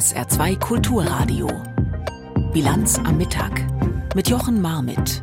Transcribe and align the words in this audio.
SR2 0.00 0.58
Kulturradio. 0.58 1.46
Bilanz 2.54 2.98
am 3.00 3.18
Mittag 3.18 3.66
mit 4.14 4.30
Jochen 4.30 4.62
Marmit. 4.62 5.22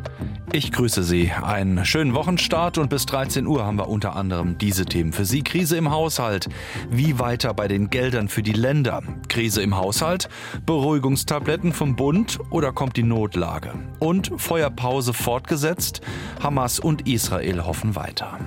Ich 0.52 0.70
grüße 0.70 1.02
Sie. 1.02 1.32
Einen 1.32 1.84
schönen 1.84 2.14
Wochenstart 2.14 2.78
und 2.78 2.88
bis 2.88 3.04
13 3.06 3.48
Uhr 3.48 3.66
haben 3.66 3.76
wir 3.76 3.88
unter 3.88 4.14
anderem 4.14 4.56
diese 4.56 4.86
Themen 4.86 5.12
für 5.12 5.24
Sie. 5.24 5.42
Krise 5.42 5.76
im 5.76 5.90
Haushalt. 5.90 6.48
Wie 6.90 7.18
weiter 7.18 7.54
bei 7.54 7.66
den 7.66 7.90
Geldern 7.90 8.28
für 8.28 8.44
die 8.44 8.52
Länder? 8.52 9.02
Krise 9.28 9.62
im 9.62 9.76
Haushalt? 9.76 10.28
Beruhigungstabletten 10.64 11.72
vom 11.72 11.96
Bund 11.96 12.38
oder 12.50 12.70
kommt 12.70 12.96
die 12.96 13.02
Notlage? 13.02 13.72
Und 13.98 14.30
Feuerpause 14.36 15.12
fortgesetzt? 15.12 16.02
Hamas 16.40 16.78
und 16.78 17.08
Israel 17.08 17.64
hoffen 17.64 17.96
weiter. 17.96 18.38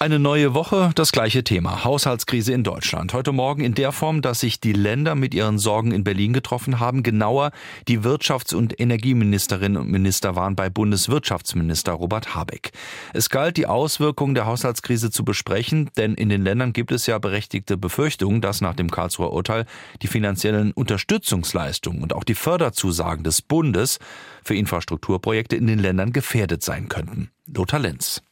Eine 0.00 0.20
neue 0.20 0.54
Woche, 0.54 0.92
das 0.94 1.10
gleiche 1.10 1.42
Thema. 1.42 1.82
Haushaltskrise 1.82 2.52
in 2.52 2.62
Deutschland. 2.62 3.12
Heute 3.14 3.32
Morgen 3.32 3.64
in 3.64 3.74
der 3.74 3.90
Form, 3.90 4.22
dass 4.22 4.38
sich 4.38 4.60
die 4.60 4.72
Länder 4.72 5.16
mit 5.16 5.34
ihren 5.34 5.58
Sorgen 5.58 5.90
in 5.90 6.04
Berlin 6.04 6.32
getroffen 6.32 6.78
haben. 6.78 7.02
Genauer, 7.02 7.50
die 7.88 7.98
Wirtschafts- 7.98 8.54
und 8.54 8.78
Energieministerinnen 8.78 9.76
und 9.76 9.90
Minister 9.90 10.36
waren 10.36 10.54
bei 10.54 10.70
Bundeswirtschaftsminister 10.70 11.94
Robert 11.94 12.36
Habeck. 12.36 12.70
Es 13.12 13.28
galt, 13.28 13.56
die 13.56 13.66
Auswirkungen 13.66 14.36
der 14.36 14.46
Haushaltskrise 14.46 15.10
zu 15.10 15.24
besprechen, 15.24 15.90
denn 15.96 16.14
in 16.14 16.28
den 16.28 16.44
Ländern 16.44 16.72
gibt 16.72 16.92
es 16.92 17.06
ja 17.06 17.18
berechtigte 17.18 17.76
Befürchtungen, 17.76 18.40
dass 18.40 18.60
nach 18.60 18.74
dem 18.74 18.92
Karlsruher 18.92 19.32
Urteil 19.32 19.66
die 20.02 20.06
finanziellen 20.06 20.70
Unterstützungsleistungen 20.70 22.04
und 22.04 22.14
auch 22.14 22.22
die 22.22 22.36
Förderzusagen 22.36 23.24
des 23.24 23.42
Bundes 23.42 23.98
für 24.44 24.54
Infrastrukturprojekte 24.54 25.56
in 25.56 25.66
den 25.66 25.80
Ländern 25.80 26.12
gefährdet 26.12 26.62
sein 26.62 26.88
könnten. 26.88 27.32
Lothar 27.52 27.80
Lenz. 27.80 28.22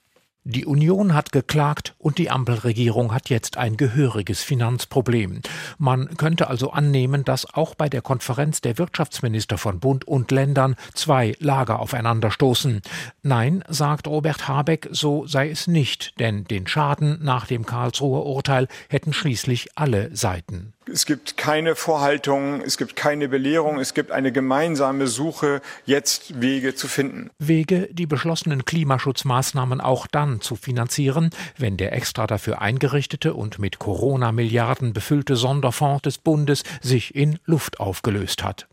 Die 0.49 0.65
Union 0.65 1.13
hat 1.13 1.33
geklagt 1.33 1.97
und 1.99 2.19
die 2.19 2.31
Ampelregierung 2.31 3.13
hat 3.13 3.31
jetzt 3.31 3.57
ein 3.57 3.77
gehöriges 3.77 4.45
Finanzproblem. 4.45 5.41
Man 5.77 6.17
könnte 6.17 6.47
also 6.47 6.71
annehmen, 6.71 7.25
dass 7.25 7.53
auch 7.53 7.75
bei 7.75 7.89
der 7.89 8.01
Konferenz 8.01 8.61
der 8.61 8.79
Wirtschaftsminister 8.79 9.59
von 9.59 9.81
Bund 9.81 10.07
und 10.07 10.31
Ländern 10.31 10.77
zwei 10.95 11.35
Lager 11.41 11.81
aufeinanderstoßen. 11.81 12.81
Nein, 13.25 13.65
sagt 13.67 14.07
Robert 14.07 14.47
Habeck, 14.47 14.89
so 14.93 15.27
sei 15.27 15.51
es 15.51 15.67
nicht, 15.67 16.21
denn 16.21 16.45
den 16.45 16.69
Schaden 16.69 17.19
nach 17.25 17.49
dem 17.49 17.67
Karlsruher 17.67 18.25
Urteil 18.25 18.69
hätten 18.89 19.13
schließlich 19.13 19.71
alle 19.75 20.15
Seiten. 20.15 20.76
Es 20.91 21.05
gibt 21.05 21.37
keine 21.37 21.75
Vorhaltungen, 21.75 22.61
es 22.61 22.79
gibt 22.79 22.95
keine 22.95 23.29
Belehrung, 23.29 23.81
es 23.81 23.93
gibt 23.93 24.13
eine 24.13 24.31
gemeinsame 24.31 25.09
Suche, 25.09 25.61
jetzt 25.85 26.41
Wege 26.41 26.77
zu 26.77 26.87
finden. 26.87 27.31
Wege, 27.39 27.89
die 27.91 28.07
beschlossenen 28.07 28.65
Klimaschutzmaßnahmen 28.65 29.81
auch 29.81 30.07
dann 30.07 30.41
zu 30.41 30.55
finanzieren, 30.55 31.31
wenn 31.59 31.77
der 31.77 31.93
extra 31.93 32.29
dafür 32.29 32.63
eingerichtete 32.63 33.35
und 33.35 33.59
mit 33.59 33.81
Corona-Milliarden 33.81 34.93
befüllte 34.93 35.35
Sonderfonds 35.35 36.03
des 36.03 36.19
Bundes 36.19 36.63
sich 36.81 37.17
in 37.17 37.41
Luft 37.47 37.81
aufgelöst 37.81 38.45
hat. 38.45 38.69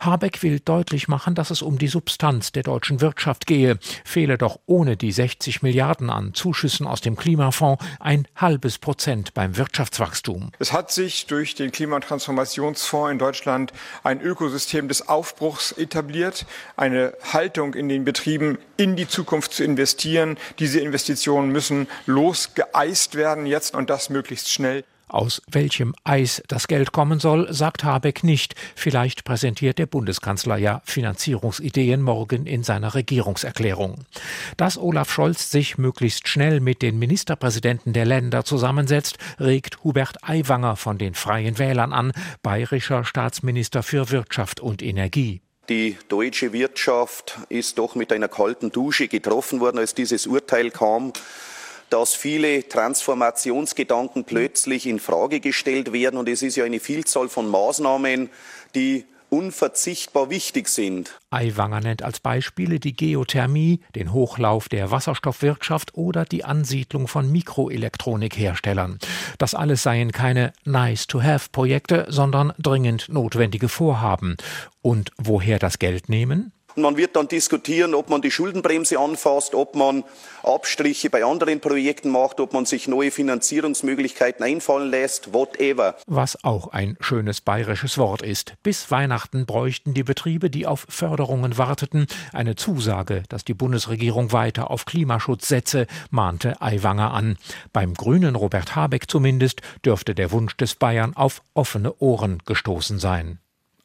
Habeck 0.00 0.42
will 0.42 0.60
deutlich 0.60 1.08
machen, 1.08 1.34
dass 1.34 1.50
es 1.50 1.62
um 1.62 1.78
die 1.78 1.88
Substanz 1.88 2.52
der 2.52 2.62
deutschen 2.62 3.00
Wirtschaft 3.00 3.46
gehe, 3.46 3.78
fehle 4.04 4.38
doch 4.38 4.58
ohne 4.66 4.96
die 4.96 5.12
60 5.12 5.62
Milliarden 5.62 6.10
an 6.10 6.34
Zuschüssen 6.34 6.86
aus 6.86 7.00
dem 7.00 7.16
Klimafonds 7.16 7.84
ein 7.98 8.28
halbes 8.36 8.78
Prozent 8.78 9.34
beim 9.34 9.56
Wirtschaftswachstum. 9.56 10.52
Es 10.58 10.72
hat 10.72 10.90
sich 10.90 11.26
durch 11.26 11.54
den 11.54 11.72
Klimatransformationsfonds 11.72 13.12
in 13.12 13.18
Deutschland 13.18 13.72
ein 14.02 14.20
Ökosystem 14.20 14.88
des 14.88 15.08
Aufbruchs 15.08 15.72
etabliert, 15.72 16.46
eine 16.76 17.14
Haltung 17.32 17.74
in 17.74 17.88
den 17.88 18.04
Betrieben 18.04 18.58
in 18.76 18.96
die 18.96 19.08
Zukunft 19.08 19.52
zu 19.52 19.64
investieren. 19.64 20.36
Diese 20.58 20.80
Investitionen 20.80 21.50
müssen 21.50 21.88
losgeeist 22.06 23.14
werden 23.14 23.46
jetzt 23.46 23.74
und 23.74 23.90
das 23.90 24.10
möglichst 24.10 24.50
schnell. 24.50 24.84
Aus 25.08 25.40
welchem 25.48 25.94
Eis 26.02 26.42
das 26.48 26.66
Geld 26.66 26.90
kommen 26.90 27.20
soll, 27.20 27.52
sagt 27.52 27.84
Habeck 27.84 28.24
nicht. 28.24 28.56
Vielleicht 28.74 29.24
präsentiert 29.24 29.78
der 29.78 29.86
Bundeskanzler 29.86 30.56
ja 30.56 30.82
Finanzierungsideen 30.84 32.02
morgen 32.02 32.44
in 32.44 32.64
seiner 32.64 32.94
Regierungserklärung. 32.94 34.04
Dass 34.56 34.76
Olaf 34.76 35.12
Scholz 35.12 35.48
sich 35.50 35.78
möglichst 35.78 36.26
schnell 36.26 36.58
mit 36.58 36.82
den 36.82 36.98
Ministerpräsidenten 36.98 37.92
der 37.92 38.04
Länder 38.04 38.44
zusammensetzt, 38.44 39.18
regt 39.38 39.84
Hubert 39.84 40.16
Aiwanger 40.22 40.74
von 40.74 40.98
den 40.98 41.14
Freien 41.14 41.58
Wählern 41.58 41.92
an, 41.92 42.12
bayerischer 42.42 43.04
Staatsminister 43.04 43.84
für 43.84 44.10
Wirtschaft 44.10 44.58
und 44.58 44.82
Energie. 44.82 45.40
Die 45.68 45.96
deutsche 46.08 46.52
Wirtschaft 46.52 47.38
ist 47.48 47.78
doch 47.78 47.94
mit 47.94 48.12
einer 48.12 48.28
kalten 48.28 48.70
Dusche 48.72 49.08
getroffen 49.08 49.60
worden, 49.60 49.78
als 49.78 49.94
dieses 49.94 50.26
Urteil 50.26 50.70
kam 50.70 51.12
dass 51.90 52.14
viele 52.14 52.68
Transformationsgedanken 52.68 54.24
plötzlich 54.24 54.86
in 54.86 54.98
Frage 54.98 55.40
gestellt 55.40 55.92
werden. 55.92 56.18
Und 56.18 56.28
es 56.28 56.42
ist 56.42 56.56
ja 56.56 56.64
eine 56.64 56.80
Vielzahl 56.80 57.28
von 57.28 57.48
Maßnahmen, 57.48 58.30
die 58.74 59.04
unverzichtbar 59.28 60.30
wichtig 60.30 60.68
sind. 60.68 61.18
Aiwanger 61.30 61.80
nennt 61.80 62.02
als 62.02 62.20
Beispiele 62.20 62.78
die 62.78 62.94
Geothermie, 62.94 63.80
den 63.94 64.12
Hochlauf 64.12 64.68
der 64.68 64.90
Wasserstoffwirtschaft 64.90 65.94
oder 65.94 66.24
die 66.24 66.44
Ansiedlung 66.44 67.08
von 67.08 67.30
Mikroelektronikherstellern. 67.30 68.98
Das 69.38 69.54
alles 69.54 69.82
seien 69.82 70.12
keine 70.12 70.52
Nice-to-have-Projekte, 70.64 72.06
sondern 72.08 72.52
dringend 72.58 73.08
notwendige 73.08 73.68
Vorhaben. 73.68 74.36
Und 74.80 75.10
woher 75.18 75.58
das 75.58 75.78
Geld 75.78 76.08
nehmen? 76.08 76.52
Und 76.76 76.82
man 76.82 76.98
wird 76.98 77.16
dann 77.16 77.26
diskutieren, 77.26 77.94
ob 77.94 78.10
man 78.10 78.20
die 78.20 78.30
Schuldenbremse 78.30 78.98
anfasst, 78.98 79.54
ob 79.54 79.74
man 79.74 80.04
Abstriche 80.42 81.08
bei 81.08 81.24
anderen 81.24 81.60
Projekten 81.60 82.10
macht, 82.10 82.38
ob 82.38 82.52
man 82.52 82.66
sich 82.66 82.86
neue 82.86 83.10
Finanzierungsmöglichkeiten 83.10 84.44
einfallen 84.44 84.90
lässt, 84.90 85.32
whatever. 85.32 85.96
Was 86.06 86.44
auch 86.44 86.68
ein 86.68 86.98
schönes 87.00 87.40
bayerisches 87.40 87.96
Wort 87.96 88.20
ist. 88.20 88.54
Bis 88.62 88.90
Weihnachten 88.90 89.46
bräuchten 89.46 89.94
die 89.94 90.04
Betriebe, 90.04 90.50
die 90.50 90.66
auf 90.66 90.86
Förderungen 90.88 91.56
warteten, 91.56 92.06
eine 92.34 92.56
Zusage, 92.56 93.22
dass 93.30 93.44
die 93.44 93.54
Bundesregierung 93.54 94.32
weiter 94.32 94.70
auf 94.70 94.84
Klimaschutz 94.84 95.48
setze, 95.48 95.86
mahnte 96.10 96.60
Aiwanger 96.60 97.12
an. 97.12 97.38
Beim 97.72 97.94
grünen 97.94 98.36
Robert 98.36 98.76
Habeck 98.76 99.10
zumindest 99.10 99.62
dürfte 99.82 100.14
der 100.14 100.30
Wunsch 100.30 100.56
des 100.58 100.74
Bayern 100.74 101.16
auf 101.16 101.42
offene 101.54 101.94
Ohren 102.00 102.42
gestoßen 102.44 102.98
sein. 102.98 103.38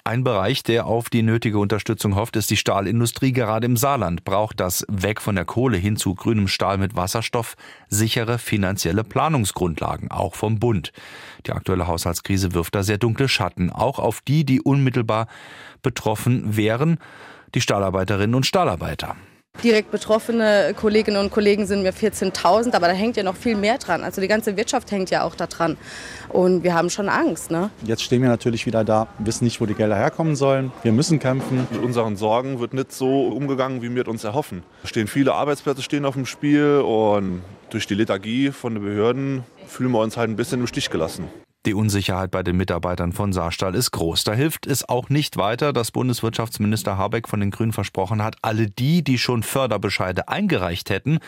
Ein 0.03 0.23
Bereich, 0.23 0.63
der 0.63 0.87
auf 0.87 1.11
die 1.11 1.21
nötige 1.21 1.59
Unterstützung 1.59 2.15
hofft, 2.15 2.35
ist 2.35 2.49
die 2.49 2.57
Stahlindustrie. 2.57 3.33
Gerade 3.33 3.67
im 3.67 3.77
Saarland 3.77 4.23
braucht 4.23 4.59
das 4.59 4.83
Weg 4.89 5.21
von 5.21 5.35
der 5.35 5.45
Kohle 5.45 5.77
hin 5.77 5.95
zu 5.95 6.15
grünem 6.15 6.47
Stahl 6.47 6.79
mit 6.79 6.95
Wasserstoff 6.95 7.55
sichere 7.87 8.39
finanzielle 8.39 9.03
Planungsgrundlagen, 9.03 10.09
auch 10.09 10.33
vom 10.33 10.57
Bund. 10.57 10.91
Die 11.45 11.51
aktuelle 11.51 11.85
Haushaltskrise 11.85 12.55
wirft 12.55 12.73
da 12.73 12.81
sehr 12.81 12.97
dunkle 12.97 13.27
Schatten, 13.27 13.69
auch 13.69 13.99
auf 13.99 14.21
die, 14.21 14.43
die 14.43 14.59
unmittelbar 14.59 15.27
betroffen 15.83 16.57
wären, 16.57 16.97
die 17.53 17.61
Stahlarbeiterinnen 17.61 18.33
und 18.35 18.47
Stahlarbeiter. 18.47 19.15
Direkt 19.63 19.91
betroffene 19.91 20.73
Kolleginnen 20.75 21.17
und 21.17 21.29
Kollegen 21.29 21.67
sind 21.67 21.83
mir 21.83 21.93
14.000, 21.93 22.73
aber 22.73 22.87
da 22.87 22.93
hängt 22.93 23.15
ja 23.15 23.21
noch 23.21 23.35
viel 23.35 23.55
mehr 23.55 23.77
dran. 23.77 24.03
Also 24.03 24.19
die 24.19 24.27
ganze 24.27 24.57
Wirtschaft 24.57 24.89
hängt 24.89 25.11
ja 25.11 25.23
auch 25.23 25.35
da 25.35 25.45
dran. 25.45 25.77
Und 26.29 26.63
wir 26.63 26.73
haben 26.73 26.89
schon 26.89 27.09
Angst. 27.09 27.51
Ne? 27.51 27.69
Jetzt 27.83 28.01
stehen 28.01 28.23
wir 28.23 28.29
natürlich 28.29 28.65
wieder 28.65 28.83
da, 28.83 29.07
wissen 29.19 29.43
nicht, 29.43 29.61
wo 29.61 29.67
die 29.67 29.75
Gelder 29.75 29.95
herkommen 29.95 30.35
sollen. 30.35 30.71
Wir 30.81 30.91
müssen 30.91 31.19
kämpfen. 31.19 31.67
Mit 31.69 31.83
unseren 31.83 32.15
Sorgen 32.15 32.59
wird 32.59 32.73
nicht 32.73 32.91
so 32.91 33.27
umgegangen, 33.27 33.83
wie 33.83 33.93
wir 33.93 34.07
uns 34.07 34.23
erhoffen. 34.23 34.63
Es 34.83 34.89
stehen 34.89 35.07
viele 35.07 35.33
Arbeitsplätze 35.33 35.83
stehen 35.83 36.05
auf 36.05 36.15
dem 36.15 36.25
Spiel 36.25 36.79
und 36.83 37.43
durch 37.69 37.85
die 37.85 37.93
Lethargie 37.93 38.51
von 38.51 38.73
den 38.73 38.83
Behörden 38.83 39.43
fühlen 39.67 39.91
wir 39.91 39.99
uns 39.99 40.17
halt 40.17 40.31
ein 40.31 40.35
bisschen 40.35 40.61
im 40.61 40.67
Stich 40.67 40.89
gelassen. 40.89 41.25
Die 41.67 41.75
Unsicherheit 41.75 42.31
bei 42.31 42.41
den 42.41 42.57
Mitarbeitern 42.57 43.11
von 43.11 43.33
Saarstahl 43.33 43.75
ist 43.75 43.91
groß. 43.91 44.23
Da 44.23 44.33
hilft 44.33 44.65
es 44.65 44.89
auch 44.89 45.09
nicht 45.09 45.37
weiter, 45.37 45.73
dass 45.73 45.91
Bundeswirtschaftsminister 45.91 46.97
Habeck 46.97 47.29
von 47.29 47.39
den 47.39 47.51
Grünen 47.51 47.71
versprochen 47.71 48.23
hat, 48.23 48.35
alle 48.41 48.67
die, 48.67 49.03
die 49.03 49.19
schon 49.19 49.43
Förderbescheide 49.43 50.27
eingereicht 50.27 50.89
hätten, 50.89 51.19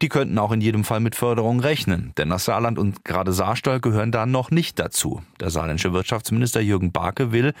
die 0.00 0.08
könnten 0.08 0.38
auch 0.38 0.52
in 0.52 0.60
jedem 0.60 0.84
Fall 0.84 1.00
mit 1.00 1.16
Förderung 1.16 1.58
rechnen. 1.58 2.12
Denn 2.18 2.28
das 2.30 2.44
Saarland 2.44 2.78
und 2.78 3.04
gerade 3.04 3.32
Saarstahl 3.32 3.80
gehören 3.80 4.12
da 4.12 4.26
noch 4.26 4.52
nicht 4.52 4.78
dazu. 4.78 5.22
Der 5.40 5.50
saarländische 5.50 5.92
Wirtschaftsminister 5.92 6.60
Jürgen 6.60 6.92
Barke 6.92 7.32
will, 7.32 7.52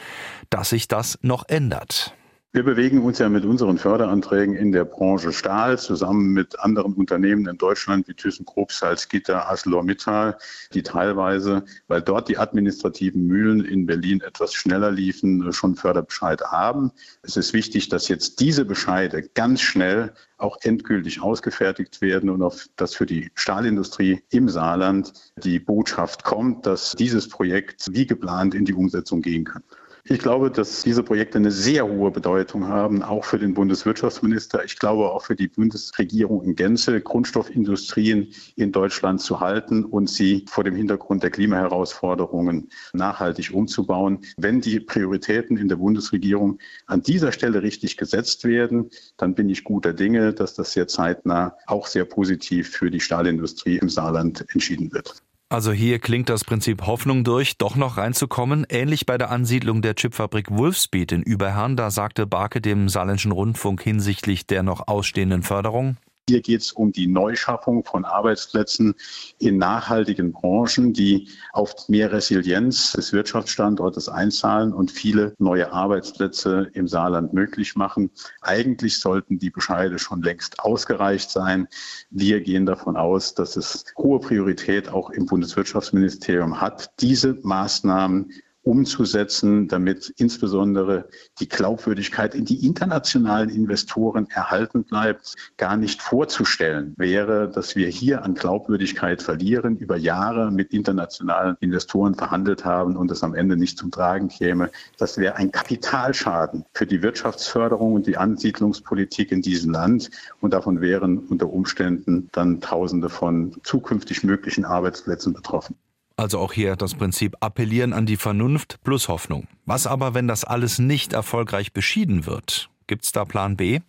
dass 0.50 0.70
sich 0.70 0.86
das 0.86 1.18
noch 1.22 1.48
ändert. 1.48 2.14
Wir 2.52 2.64
bewegen 2.64 3.02
uns 3.02 3.20
ja 3.20 3.28
mit 3.28 3.44
unseren 3.44 3.78
Förderanträgen 3.78 4.56
in 4.56 4.72
der 4.72 4.84
Branche 4.84 5.32
Stahl 5.32 5.78
zusammen 5.78 6.32
mit 6.32 6.58
anderen 6.58 6.94
Unternehmen 6.94 7.46
in 7.46 7.58
Deutschland 7.58 8.08
wie 8.08 8.14
ThyssenKrupp, 8.14 8.72
Salzgitter, 8.72 9.46
ArcelorMittal, 9.48 10.36
die 10.74 10.82
teilweise, 10.82 11.64
weil 11.86 12.02
dort 12.02 12.28
die 12.28 12.38
administrativen 12.38 13.24
Mühlen 13.24 13.64
in 13.64 13.86
Berlin 13.86 14.20
etwas 14.20 14.52
schneller 14.52 14.90
liefen, 14.90 15.52
schon 15.52 15.76
Förderbescheid 15.76 16.42
haben. 16.42 16.90
Es 17.22 17.36
ist 17.36 17.52
wichtig, 17.52 17.88
dass 17.88 18.08
jetzt 18.08 18.40
diese 18.40 18.64
Bescheide 18.64 19.22
ganz 19.32 19.60
schnell 19.60 20.12
auch 20.36 20.56
endgültig 20.62 21.22
ausgefertigt 21.22 22.00
werden 22.00 22.30
und 22.30 22.42
auf 22.42 22.66
dass 22.74 22.96
für 22.96 23.06
die 23.06 23.30
Stahlindustrie 23.36 24.24
im 24.28 24.48
Saarland 24.48 25.12
die 25.36 25.60
Botschaft 25.60 26.24
kommt, 26.24 26.66
dass 26.66 26.96
dieses 26.98 27.28
Projekt 27.28 27.86
wie 27.92 28.06
geplant 28.06 28.56
in 28.56 28.64
die 28.64 28.74
Umsetzung 28.74 29.22
gehen 29.22 29.44
kann. 29.44 29.62
Ich 30.04 30.18
glaube, 30.18 30.50
dass 30.50 30.82
diese 30.82 31.02
Projekte 31.02 31.38
eine 31.38 31.50
sehr 31.50 31.86
hohe 31.86 32.10
Bedeutung 32.10 32.66
haben, 32.66 33.02
auch 33.02 33.24
für 33.24 33.38
den 33.38 33.52
Bundeswirtschaftsminister. 33.52 34.64
Ich 34.64 34.78
glaube 34.78 35.10
auch 35.10 35.22
für 35.22 35.36
die 35.36 35.48
Bundesregierung 35.48 36.42
in 36.42 36.56
Gänze, 36.56 37.00
Grundstoffindustrien 37.00 38.32
in 38.56 38.72
Deutschland 38.72 39.20
zu 39.20 39.40
halten 39.40 39.84
und 39.84 40.08
sie 40.08 40.46
vor 40.48 40.64
dem 40.64 40.74
Hintergrund 40.74 41.22
der 41.22 41.30
Klimaherausforderungen 41.30 42.70
nachhaltig 42.94 43.52
umzubauen. 43.52 44.20
Wenn 44.38 44.60
die 44.62 44.80
Prioritäten 44.80 45.58
in 45.58 45.68
der 45.68 45.76
Bundesregierung 45.76 46.58
an 46.86 47.02
dieser 47.02 47.32
Stelle 47.32 47.62
richtig 47.62 47.98
gesetzt 47.98 48.44
werden, 48.44 48.90
dann 49.18 49.34
bin 49.34 49.50
ich 49.50 49.64
guter 49.64 49.92
Dinge, 49.92 50.32
dass 50.32 50.54
das 50.54 50.72
sehr 50.72 50.88
zeitnah 50.88 51.56
auch 51.66 51.86
sehr 51.86 52.06
positiv 52.06 52.70
für 52.70 52.90
die 52.90 53.00
Stahlindustrie 53.00 53.76
im 53.76 53.90
Saarland 53.90 54.46
entschieden 54.52 54.92
wird. 54.92 55.22
Also 55.52 55.72
hier 55.72 55.98
klingt 55.98 56.28
das 56.28 56.44
Prinzip 56.44 56.86
Hoffnung 56.86 57.24
durch, 57.24 57.58
doch 57.58 57.74
noch 57.74 57.96
reinzukommen. 57.96 58.64
Ähnlich 58.68 59.04
bei 59.04 59.18
der 59.18 59.30
Ansiedlung 59.30 59.82
der 59.82 59.96
Chipfabrik 59.96 60.48
Wolfspeed 60.48 61.10
in 61.10 61.22
Überherrn, 61.24 61.76
da 61.76 61.90
sagte 61.90 62.24
Barke 62.24 62.60
dem 62.60 62.88
Saarländischen 62.88 63.32
Rundfunk 63.32 63.82
hinsichtlich 63.82 64.46
der 64.46 64.62
noch 64.62 64.86
ausstehenden 64.86 65.42
Förderung. 65.42 65.96
Hier 66.30 66.42
geht 66.42 66.60
es 66.60 66.70
um 66.70 66.92
die 66.92 67.08
Neuschaffung 67.08 67.84
von 67.84 68.04
Arbeitsplätzen 68.04 68.94
in 69.40 69.58
nachhaltigen 69.58 70.30
Branchen, 70.30 70.92
die 70.92 71.28
auf 71.52 71.88
mehr 71.88 72.12
Resilienz 72.12 72.92
des 72.92 73.12
Wirtschaftsstandortes 73.12 74.08
einzahlen 74.08 74.72
und 74.72 74.92
viele 74.92 75.34
neue 75.38 75.72
Arbeitsplätze 75.72 76.70
im 76.72 76.86
Saarland 76.86 77.32
möglich 77.32 77.74
machen. 77.74 78.12
Eigentlich 78.42 79.00
sollten 79.00 79.40
die 79.40 79.50
Bescheide 79.50 79.98
schon 79.98 80.22
längst 80.22 80.60
ausgereicht 80.60 81.32
sein. 81.32 81.66
Wir 82.10 82.40
gehen 82.42 82.64
davon 82.64 82.96
aus, 82.96 83.34
dass 83.34 83.56
es 83.56 83.84
hohe 83.98 84.20
Priorität 84.20 84.88
auch 84.88 85.10
im 85.10 85.26
Bundeswirtschaftsministerium 85.26 86.60
hat, 86.60 86.92
diese 87.00 87.40
Maßnahmen 87.42 88.30
umzusetzen, 88.62 89.68
damit 89.68 90.12
insbesondere 90.18 91.08
die 91.38 91.48
Glaubwürdigkeit 91.48 92.34
in 92.34 92.44
die 92.44 92.66
internationalen 92.66 93.48
Investoren 93.48 94.28
erhalten 94.30 94.84
bleibt. 94.84 95.34
Gar 95.56 95.76
nicht 95.76 96.02
vorzustellen 96.02 96.94
wäre, 96.96 97.50
dass 97.50 97.74
wir 97.74 97.88
hier 97.88 98.22
an 98.22 98.34
Glaubwürdigkeit 98.34 99.22
verlieren, 99.22 99.76
über 99.76 99.96
Jahre 99.96 100.50
mit 100.50 100.72
internationalen 100.72 101.56
Investoren 101.60 102.14
verhandelt 102.14 102.64
haben 102.64 102.96
und 102.96 103.10
es 103.10 103.22
am 103.22 103.34
Ende 103.34 103.56
nicht 103.56 103.78
zum 103.78 103.90
Tragen 103.90 104.28
käme. 104.28 104.70
Das 104.98 105.16
wäre 105.16 105.36
ein 105.36 105.52
Kapitalschaden 105.52 106.64
für 106.74 106.86
die 106.86 107.02
Wirtschaftsförderung 107.02 107.94
und 107.94 108.06
die 108.06 108.18
Ansiedlungspolitik 108.18 109.32
in 109.32 109.40
diesem 109.40 109.72
Land. 109.72 110.10
Und 110.40 110.52
davon 110.52 110.80
wären 110.80 111.18
unter 111.18 111.50
Umständen 111.50 112.28
dann 112.32 112.60
Tausende 112.60 113.08
von 113.08 113.56
zukünftig 113.62 114.22
möglichen 114.22 114.64
Arbeitsplätzen 114.64 115.32
betroffen. 115.32 115.76
Also 116.20 116.38
auch 116.38 116.52
hier 116.52 116.76
das 116.76 116.94
Prinzip 116.94 117.34
appellieren 117.40 117.94
an 117.94 118.04
die 118.04 118.18
Vernunft 118.18 118.80
plus 118.84 119.08
Hoffnung. 119.08 119.48
Was 119.64 119.86
aber, 119.86 120.12
wenn 120.12 120.28
das 120.28 120.44
alles 120.44 120.78
nicht 120.78 121.14
erfolgreich 121.14 121.72
beschieden 121.72 122.26
wird? 122.26 122.68
Gibt's 122.88 123.10
da 123.12 123.24
Plan 123.24 123.56
B? 123.56 123.80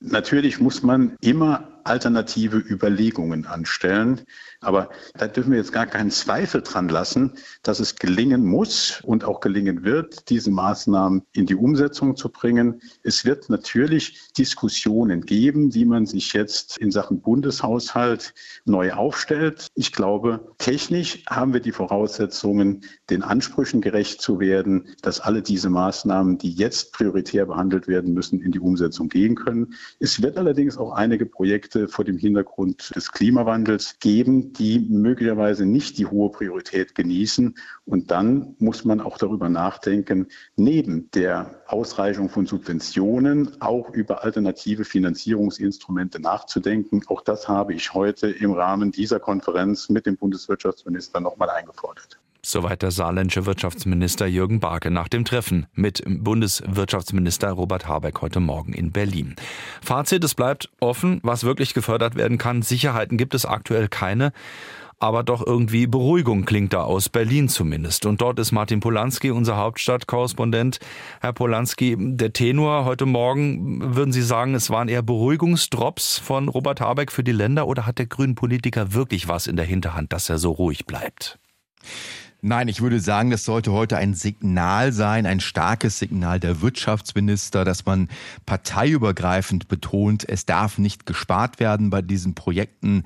Natürlich 0.00 0.60
muss 0.60 0.82
man 0.82 1.16
immer 1.22 1.77
alternative 1.88 2.58
Überlegungen 2.58 3.46
anstellen. 3.46 4.22
Aber 4.60 4.90
da 5.14 5.28
dürfen 5.28 5.52
wir 5.52 5.58
jetzt 5.58 5.72
gar 5.72 5.86
keinen 5.86 6.10
Zweifel 6.10 6.62
dran 6.62 6.88
lassen, 6.88 7.34
dass 7.62 7.78
es 7.78 7.94
gelingen 7.94 8.44
muss 8.44 9.00
und 9.04 9.24
auch 9.24 9.40
gelingen 9.40 9.84
wird, 9.84 10.28
diese 10.30 10.50
Maßnahmen 10.50 11.22
in 11.32 11.46
die 11.46 11.54
Umsetzung 11.54 12.16
zu 12.16 12.28
bringen. 12.28 12.80
Es 13.04 13.24
wird 13.24 13.50
natürlich 13.50 14.32
Diskussionen 14.36 15.20
geben, 15.20 15.74
wie 15.74 15.84
man 15.84 16.06
sich 16.06 16.32
jetzt 16.32 16.76
in 16.78 16.90
Sachen 16.90 17.20
Bundeshaushalt 17.20 18.34
neu 18.64 18.92
aufstellt. 18.92 19.68
Ich 19.74 19.92
glaube, 19.92 20.54
technisch 20.58 21.24
haben 21.28 21.52
wir 21.52 21.60
die 21.60 21.72
Voraussetzungen, 21.72 22.84
den 23.10 23.22
Ansprüchen 23.22 23.80
gerecht 23.80 24.20
zu 24.20 24.40
werden, 24.40 24.88
dass 25.02 25.20
alle 25.20 25.42
diese 25.42 25.70
Maßnahmen, 25.70 26.38
die 26.38 26.52
jetzt 26.52 26.92
prioritär 26.92 27.46
behandelt 27.46 27.86
werden 27.86 28.12
müssen, 28.12 28.40
in 28.40 28.50
die 28.50 28.60
Umsetzung 28.60 29.08
gehen 29.08 29.36
können. 29.36 29.74
Es 30.00 30.20
wird 30.20 30.36
allerdings 30.36 30.76
auch 30.76 30.92
einige 30.92 31.26
Projekte 31.26 31.77
Projekte 31.78 31.88
vor 31.88 32.04
dem 32.04 32.18
Hintergrund 32.18 32.94
des 32.96 33.12
Klimawandels 33.12 33.98
geben, 34.00 34.52
die 34.52 34.80
möglicherweise 34.80 35.66
nicht 35.66 35.98
die 35.98 36.06
hohe 36.06 36.30
Priorität 36.30 36.94
genießen. 36.94 37.54
Und 37.84 38.10
dann 38.10 38.56
muss 38.58 38.84
man 38.84 39.00
auch 39.00 39.18
darüber 39.18 39.48
nachdenken, 39.48 40.28
neben 40.56 41.10
der 41.12 41.62
Ausreichung 41.66 42.28
von 42.28 42.46
Subventionen 42.46 43.60
auch 43.60 43.90
über 43.90 44.24
alternative 44.24 44.84
Finanzierungsinstrumente 44.84 46.20
nachzudenken. 46.20 47.02
Auch 47.06 47.22
das 47.22 47.48
habe 47.48 47.74
ich 47.74 47.94
heute 47.94 48.28
im 48.28 48.52
Rahmen 48.52 48.90
dieser 48.90 49.20
Konferenz 49.20 49.88
mit 49.88 50.06
dem 50.06 50.16
Bundeswirtschaftsminister 50.16 51.20
nochmal 51.20 51.50
eingefordert. 51.50 52.18
Soweit 52.48 52.80
der 52.80 52.92
saarländische 52.92 53.44
Wirtschaftsminister 53.44 54.26
Jürgen 54.26 54.58
Barke 54.58 54.90
nach 54.90 55.08
dem 55.08 55.26
Treffen 55.26 55.66
mit 55.74 56.02
Bundeswirtschaftsminister 56.06 57.50
Robert 57.50 57.86
Habeck 57.86 58.22
heute 58.22 58.40
Morgen 58.40 58.72
in 58.72 58.90
Berlin. 58.90 59.36
Fazit, 59.82 60.24
es 60.24 60.34
bleibt 60.34 60.70
offen, 60.80 61.20
was 61.22 61.44
wirklich 61.44 61.74
gefördert 61.74 62.16
werden 62.16 62.38
kann. 62.38 62.62
Sicherheiten 62.62 63.18
gibt 63.18 63.34
es 63.34 63.44
aktuell 63.44 63.88
keine. 63.88 64.32
Aber 64.98 65.24
doch 65.24 65.46
irgendwie 65.46 65.86
Beruhigung 65.86 66.46
klingt 66.46 66.72
da 66.72 66.84
aus 66.84 67.10
Berlin 67.10 67.50
zumindest. 67.50 68.06
Und 68.06 68.22
dort 68.22 68.38
ist 68.38 68.50
Martin 68.50 68.80
Polanski, 68.80 69.30
unser 69.30 69.58
Hauptstadtkorrespondent. 69.58 70.78
Herr 71.20 71.34
Polanski, 71.34 71.96
der 71.98 72.32
Tenor 72.32 72.86
heute 72.86 73.04
Morgen, 73.04 73.94
würden 73.94 74.12
Sie 74.12 74.22
sagen, 74.22 74.54
es 74.54 74.70
waren 74.70 74.88
eher 74.88 75.02
Beruhigungsdrops 75.02 76.18
von 76.18 76.48
Robert 76.48 76.80
Habeck 76.80 77.12
für 77.12 77.22
die 77.22 77.32
Länder 77.32 77.66
oder 77.66 77.84
hat 77.84 77.98
der 77.98 78.06
grünen 78.06 78.36
Politiker 78.36 78.94
wirklich 78.94 79.28
was 79.28 79.46
in 79.46 79.56
der 79.56 79.66
Hinterhand, 79.66 80.14
dass 80.14 80.30
er 80.30 80.38
so 80.38 80.50
ruhig 80.50 80.86
bleibt? 80.86 81.38
Nein, 82.40 82.68
ich 82.68 82.80
würde 82.80 83.00
sagen, 83.00 83.30
das 83.30 83.44
sollte 83.44 83.72
heute 83.72 83.96
ein 83.96 84.14
Signal 84.14 84.92
sein, 84.92 85.26
ein 85.26 85.40
starkes 85.40 85.98
Signal 85.98 86.38
der 86.38 86.60
Wirtschaftsminister, 86.60 87.64
dass 87.64 87.84
man 87.84 88.08
parteiübergreifend 88.46 89.66
betont, 89.66 90.24
es 90.28 90.46
darf 90.46 90.78
nicht 90.78 91.04
gespart 91.04 91.58
werden 91.58 91.90
bei 91.90 92.00
diesen 92.00 92.34
Projekten. 92.34 93.02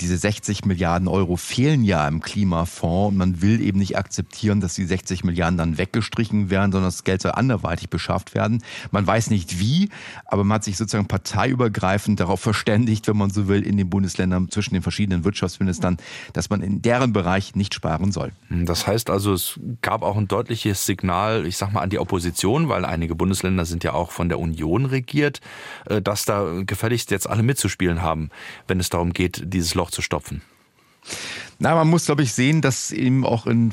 Diese 0.00 0.16
60 0.16 0.64
Milliarden 0.64 1.08
Euro 1.08 1.36
fehlen 1.36 1.84
ja 1.84 2.08
im 2.08 2.22
Klimafonds 2.22 3.10
und 3.10 3.18
man 3.18 3.42
will 3.42 3.60
eben 3.60 3.78
nicht 3.78 3.98
akzeptieren, 3.98 4.62
dass 4.62 4.76
die 4.76 4.86
60 4.86 5.24
Milliarden 5.24 5.58
dann 5.58 5.76
weggestrichen 5.76 6.48
werden, 6.48 6.72
sondern 6.72 6.88
das 6.88 7.04
Geld 7.04 7.20
soll 7.20 7.32
anderweitig 7.32 7.90
beschafft 7.90 8.34
werden. 8.34 8.62
Man 8.92 9.06
weiß 9.06 9.28
nicht 9.28 9.60
wie, 9.60 9.90
aber 10.24 10.42
man 10.42 10.54
hat 10.54 10.64
sich 10.64 10.78
sozusagen 10.78 11.06
parteiübergreifend 11.06 12.18
darauf 12.18 12.40
verständigt, 12.40 13.08
wenn 13.08 13.18
man 13.18 13.28
so 13.28 13.46
will, 13.46 13.62
in 13.62 13.76
den 13.76 13.90
Bundesländern 13.90 14.48
zwischen 14.48 14.72
den 14.72 14.82
verschiedenen 14.82 15.24
Wirtschaftsministern, 15.24 15.98
dass 16.32 16.48
man 16.48 16.62
in 16.62 16.80
deren 16.80 17.12
Bereich 17.12 17.54
nicht 17.54 17.74
sparen 17.74 18.10
soll. 18.10 18.32
Das 18.70 18.86
heißt 18.86 19.10
also, 19.10 19.32
es 19.32 19.58
gab 19.82 20.02
auch 20.02 20.16
ein 20.16 20.28
deutliches 20.28 20.86
Signal, 20.86 21.44
ich 21.44 21.56
sag 21.56 21.72
mal, 21.72 21.80
an 21.80 21.90
die 21.90 21.98
Opposition, 21.98 22.68
weil 22.68 22.84
einige 22.84 23.16
Bundesländer 23.16 23.64
sind 23.64 23.82
ja 23.82 23.94
auch 23.94 24.12
von 24.12 24.28
der 24.28 24.38
Union 24.38 24.86
regiert, 24.86 25.40
äh, 25.86 26.00
dass 26.00 26.24
da 26.24 26.62
gefälligst 26.64 27.10
jetzt 27.10 27.28
alle 27.28 27.42
mitzuspielen 27.42 28.00
haben, 28.00 28.30
wenn 28.68 28.78
es 28.78 28.88
darum 28.88 29.12
geht, 29.12 29.42
dieses 29.44 29.74
Loch 29.74 29.90
zu 29.90 30.02
stopfen. 30.02 30.42
Na, 31.58 31.74
man 31.74 31.88
muss, 31.88 32.06
glaube 32.06 32.22
ich, 32.22 32.32
sehen, 32.32 32.60
dass 32.60 32.92
eben 32.92 33.26
auch 33.26 33.48
in 33.48 33.72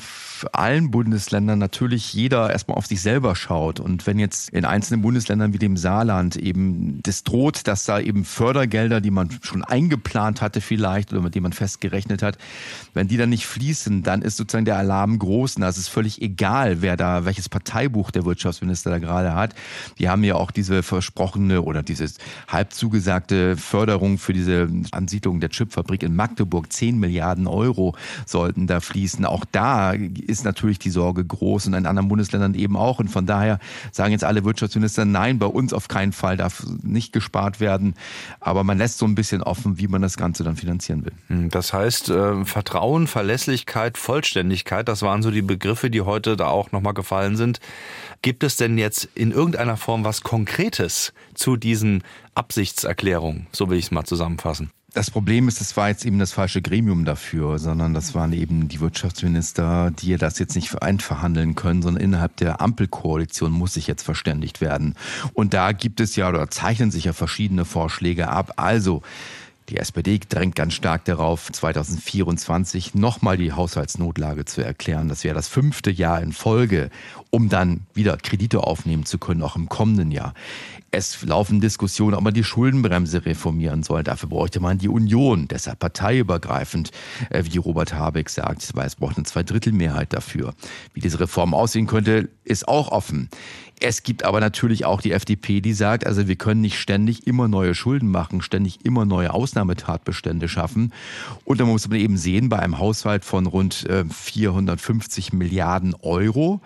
allen 0.52 0.92
Bundesländern 0.92 1.60
natürlich 1.60 2.14
jeder 2.14 2.50
erstmal 2.50 2.78
auf 2.78 2.86
sich 2.86 3.02
selber 3.02 3.36
schaut. 3.36 3.80
Und 3.80 4.08
wenn 4.08 4.20
jetzt 4.20 4.50
in 4.50 4.66
einzelnen 4.66 5.02
Bundesländern 5.02 5.54
wie 5.54 5.58
dem 5.58 5.78
Saarland 5.78 6.36
eben 6.36 7.02
das 7.04 7.24
droht, 7.24 7.68
dass 7.68 7.86
da 7.86 8.00
eben 8.00 8.26
Fördergelder, 8.26 9.02
die 9.02 9.12
man 9.12 9.30
schon 9.42 9.64
eingeplant 9.64 10.42
hatte 10.42 10.62
vielleicht 10.62 11.12
oder 11.12 11.22
mit 11.22 11.36
denen 11.36 11.44
man 11.44 11.54
festgerechnet 11.54 12.22
hat, 12.22 12.38
wenn 12.94 13.08
die 13.08 13.18
dann 13.18 13.30
nicht 13.30 13.46
fließen, 13.46 14.04
dann 14.04 14.22
ist 14.22 14.38
sozusagen 14.38 14.66
der 14.66 14.78
Alarm 14.78 15.20
groß. 15.20 15.56
Und 15.56 15.62
da 15.62 15.70
ist 15.70 15.88
völlig 15.88 16.22
egal, 16.22 16.82
wer 16.82 16.98
da, 16.98 17.26
welches 17.26 17.50
Parteibuch 17.50 18.12
der 18.12 18.26
Wirtschaftsminister 18.26 18.90
da 18.90 19.00
gerade 19.00 19.36
hat. 19.36 19.56
Die 20.00 20.10
haben 20.10 20.24
ja 20.24 20.36
auch 20.36 20.52
diese 20.52 20.84
versprochene 20.84 21.62
oder 21.62 21.84
dieses 21.84 22.18
halb 22.48 22.74
zugesagte 22.74 23.58
Förderung 23.58 24.18
für 24.18 24.34
diese 24.34 24.68
Ansiedlung 24.92 25.40
der 25.40 25.50
Chipfabrik 25.50 26.04
in 26.04 26.16
Magdeburg. 26.16 26.72
10 26.72 27.00
Milliarden 27.00 27.48
Euro 27.48 27.96
sollten 28.26 28.68
da 28.68 28.80
fließen. 28.80 29.26
Auch 29.26 29.46
da 29.52 29.94
ist 30.28 30.46
natürlich 30.46 30.80
die 30.80 30.90
Sorge 30.90 31.24
groß 31.26 31.68
und 31.68 31.74
in 31.74 31.86
anderen 31.86 32.08
Bundesländern 32.08 32.54
eben 32.54 32.76
auch. 32.76 33.00
Und 33.00 33.10
von 33.10 33.26
daher 33.26 33.60
sagen 33.92 34.12
jetzt 34.12 34.24
alle 34.24 34.44
Wirtschaftsminister, 34.44 35.06
nein, 35.06 35.40
bei 35.40 35.46
uns 35.46 35.74
auf 35.74 35.88
keinen 35.88 36.12
Fall 36.12 36.38
darf 36.38 36.66
nicht 36.84 37.14
gespart 37.14 37.60
werden. 37.60 37.96
Aber 38.40 38.64
man 38.64 38.78
lässt 38.78 38.98
so 38.98 39.06
ein 39.06 39.16
bisschen 39.16 39.42
offen, 39.42 39.78
wie 39.78 39.88
man 39.88 40.02
das 40.02 40.18
Ganze 40.18 40.44
dann 40.44 40.56
finanzieren 40.56 41.06
will. 41.06 41.14
Hm, 41.28 41.50
das 41.50 41.74
heißt, 41.74 42.10
äh, 42.10 42.46
Vertrauen, 42.46 43.08
Verlässlichkeit, 43.08 43.98
Vollständigkeit, 43.98 44.88
das 44.88 45.02
waren 45.02 45.22
so 45.22 45.32
die 45.32 45.42
Begriffe, 45.42 45.90
die 45.90 46.02
heute 46.02 46.36
da 46.36 46.48
auch 46.48 46.72
nochmal 46.72 46.94
gefallen 46.94 47.36
sind. 47.36 47.60
Gibt 48.22 48.44
es 48.44 48.56
denn 48.56 48.78
jetzt 48.78 49.08
in 49.16 49.32
irgendeiner 49.32 49.78
Form 49.78 50.04
was 50.04 50.22
Konkretes 50.22 51.14
zu 51.34 51.56
diesen 51.56 52.04
Absichtserklärungen? 52.36 53.48
So 53.52 53.70
will 53.70 53.78
ich 53.78 53.86
es 53.86 53.92
mal 53.92 54.06
zusammenfassen. 54.06 54.72
Das 54.94 55.12
Problem 55.12 55.50
ist, 55.50 55.60
es 55.60 55.76
war 55.76 55.90
jetzt 55.90 56.06
eben 56.06 56.18
das 56.18 56.32
falsche 56.32 56.62
Gremium 56.62 57.04
dafür, 57.04 57.60
sondern 57.60 57.94
das 57.94 58.16
waren 58.16 58.32
eben 58.32 58.70
die 58.70 58.80
Wirtschaftsminister, 58.80 59.92
die 59.92 60.16
das 60.16 60.40
jetzt 60.40 60.56
nicht 60.56 60.82
einverhandeln 60.82 61.56
können, 61.56 61.82
sondern 61.82 62.02
innerhalb 62.02 62.38
der 62.38 62.62
Ampelkoalition 62.62 63.52
muss 63.52 63.74
sich 63.74 63.86
jetzt 63.86 64.04
verständigt 64.04 64.62
werden. 64.62 64.96
Und 65.34 65.54
da 65.54 65.74
gibt 65.74 66.00
es 66.00 66.16
ja 66.16 66.30
oder 66.30 66.50
zeichnen 66.50 66.90
sich 66.90 67.04
ja 67.04 67.14
verschiedene 67.14 67.66
Vorschläge 67.66 68.30
ab. 68.30 68.54
Also 68.56 69.02
Die 69.70 69.76
SPD 69.76 70.18
drängt 70.18 70.56
ganz 70.56 70.76
stark 70.76 71.04
darauf, 71.04 71.52
2024 71.52 72.96
nochmal 72.96 73.36
die 73.36 73.52
Haushaltsnotlage 73.52 74.46
zu 74.46 74.64
erklären. 74.64 75.10
Das 75.10 75.26
wäre 75.26 75.36
das 75.36 75.50
fünfte 75.50 75.92
Jahr 75.92 76.22
in 76.22 76.32
Folge, 76.32 76.90
um 77.32 77.50
dann 77.50 77.82
wieder 77.94 78.16
Kredite 78.16 78.64
aufnehmen 78.64 79.06
zu 79.06 79.18
können, 79.18 79.44
auch 79.44 79.58
im 79.58 79.68
kommenden 79.68 80.12
Jahr. 80.12 80.34
Es 80.92 81.22
laufen 81.22 81.60
Diskussionen, 81.60 82.14
ob 82.14 82.24
man 82.24 82.34
die 82.34 82.46
Schuldenbremse 82.46 83.26
reformieren 83.26 83.84
soll. 83.84 84.04
Dafür 84.04 84.30
bräuchte 84.30 84.62
man 84.62 84.78
die 84.78 84.88
Union, 84.88 85.50
deshalb 85.50 85.80
parteiübergreifend, 85.80 86.92
äh, 87.30 87.44
wie 87.44 87.58
Robert 87.58 87.94
Habeck 87.94 88.30
sagt, 88.30 88.74
weil 88.74 88.88
es 88.88 88.96
braucht 88.96 89.18
eine 89.18 89.26
Zweidrittelmehrheit 89.26 90.14
dafür. 90.14 90.54
Wie 90.94 91.02
diese 91.02 91.20
Reform 91.20 91.54
aussehen 91.54 91.88
könnte, 91.88 92.30
ist 92.46 92.70
auch 92.70 92.88
offen. 92.88 93.30
Es 93.80 94.02
gibt 94.02 94.24
aber 94.24 94.40
natürlich 94.40 94.86
auch 94.86 95.02
die 95.02 95.12
FDP, 95.12 95.62
die 95.62 95.74
sagt, 95.74 96.06
also 96.06 96.28
wir 96.28 96.36
können 96.36 96.62
nicht 96.62 96.80
ständig 96.80 97.28
immer 97.28 97.48
neue 97.48 97.76
Schulden 97.76 98.10
machen, 98.10 98.42
ständig 98.42 98.84
immer 98.84 99.06
neue 99.06 99.34
Ausnahmetatbestände 99.34 100.50
schaffen. 100.50 100.94
Und 101.46 101.60
da 101.60 101.66
muss 101.66 101.88
man 101.88 102.00
eben 102.00 102.18
sehen, 102.18 102.50
bei 102.50 102.58
einem 102.58 102.80
Haushalt 102.80 103.24
von 103.24 103.46
rund 103.46 103.88
450 104.10 105.32
äh, 105.32 105.36
Milliarden 105.36 105.94
Euro, 106.02 106.62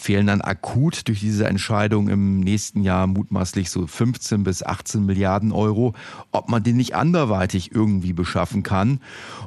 fehlen 0.00 0.26
dann 0.26 0.40
akut 0.40 1.06
durch 1.08 1.20
diese 1.20 1.46
Entscheidung 1.46 2.08
im 2.08 2.40
nächsten 2.40 2.82
Jahr 2.82 3.06
mutmaßlich 3.06 3.70
so 3.70 3.86
15 3.86 4.42
bis 4.42 4.62
18 4.62 5.04
Milliarden 5.04 5.52
Euro, 5.52 5.94
ob 6.32 6.48
man 6.48 6.62
den 6.62 6.76
nicht 6.76 6.94
anderweitig 6.94 7.74
irgendwie 7.74 8.12
beschaffen 8.12 8.62
kann. 8.62 9.00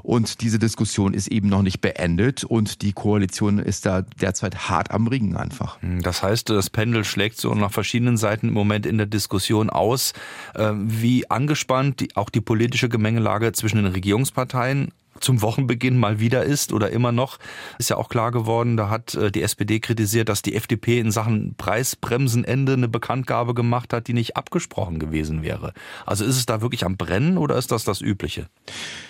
Und 0.04 0.42
diese 0.42 0.60
Diskussion 0.60 1.14
ist 1.14 1.28
eben 1.28 1.50
noch 1.50 1.64
nicht 1.64 1.82
beendet 1.82 2.44
und 2.44 2.82
die 2.82 2.94
Koalition 2.94 3.60
ist 3.60 3.86
da 3.86 4.02
derzeit 4.02 4.70
hart 4.70 4.92
am 4.92 5.08
Ringen 5.08 5.36
einfach. 5.36 5.82
Hm, 5.82 6.02
das 6.02 6.22
heißt, 6.22 6.50
das 6.50 6.70
Pendel 6.70 7.04
schlägt 7.04 7.38
so 7.38 7.54
nach 7.56 7.72
verschiedenen 7.72 8.18
Seiten 8.18 8.50
im 8.50 8.54
Moment 8.54 8.86
in 8.86 8.98
der 8.98 9.08
Diskussion 9.08 9.70
aus. 9.70 10.14
Ähm, 10.56 10.86
wie 10.88 11.30
angespannt 11.30 12.06
auch 12.16 12.30
die 12.30 12.42
politische 12.42 12.90
Gemengelage 12.90 13.52
zwischen 13.54 13.78
den 13.78 13.88
Regierungsparteien 13.88 14.92
zum 15.24 15.42
Wochenbeginn 15.42 15.98
mal 15.98 16.20
wieder 16.20 16.44
ist 16.44 16.74
oder 16.74 16.92
immer 16.92 17.12
noch, 17.12 17.40
ist 17.80 17.90
ja 17.90 17.98
auch 17.98 18.10
klar 18.10 18.32
geworden. 18.32 18.78
Da 18.78 18.90
hat 18.90 19.16
äh, 19.16 19.32
die 19.32 19.42
SPD 19.42 19.80
kritisiert, 19.80 20.30
dass 20.30 20.42
die 20.42 20.56
FDP 20.56 21.00
in 21.00 21.12
Sachen 21.12 21.56
Preisbremsenende 21.56 22.74
eine 22.74 22.88
Bekanntgabe 22.88 23.54
gemacht 23.54 23.94
hat, 23.94 24.08
die 24.08 24.14
nicht 24.14 24.36
abgesprochen 24.38 25.00
gewesen 25.00 25.42
wäre. 25.44 25.74
Also 26.06 26.26
ist 26.26 26.38
es 26.38 26.46
da 26.46 26.62
wirklich 26.62 26.86
am 26.86 26.98
Brennen 26.98 27.38
oder 27.38 27.58
ist 27.58 27.72
das 27.72 27.84
das 27.84 28.02
Übliche? 28.02 28.48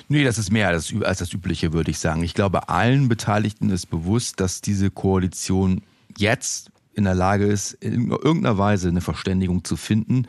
Nee, 0.08 0.24
das 0.24 0.38
ist 0.38 0.52
mehr 0.52 0.68
als, 0.68 0.94
das 1.02 1.34
Übliche, 1.34 1.74
würde 1.74 1.92
ich 1.92 2.00
sagen. 2.00 2.24
Ich 2.24 2.34
glaube, 2.34 2.70
allen 2.70 3.10
Beteiligten 3.10 3.70
ist 3.70 3.90
bewusst, 3.90 4.40
dass 4.40 4.62
diese 4.62 4.92
Koalition 4.92 5.82
jetzt 6.18 6.72
in 6.94 7.06
der 7.06 7.16
Lage 7.16 7.46
ist, 7.46 7.74
in 7.74 8.12
irgendeiner 8.12 8.58
Weise 8.58 8.90
eine 8.90 9.02
Verständigung 9.02 9.64
zu 9.64 9.76
finden 9.76 10.28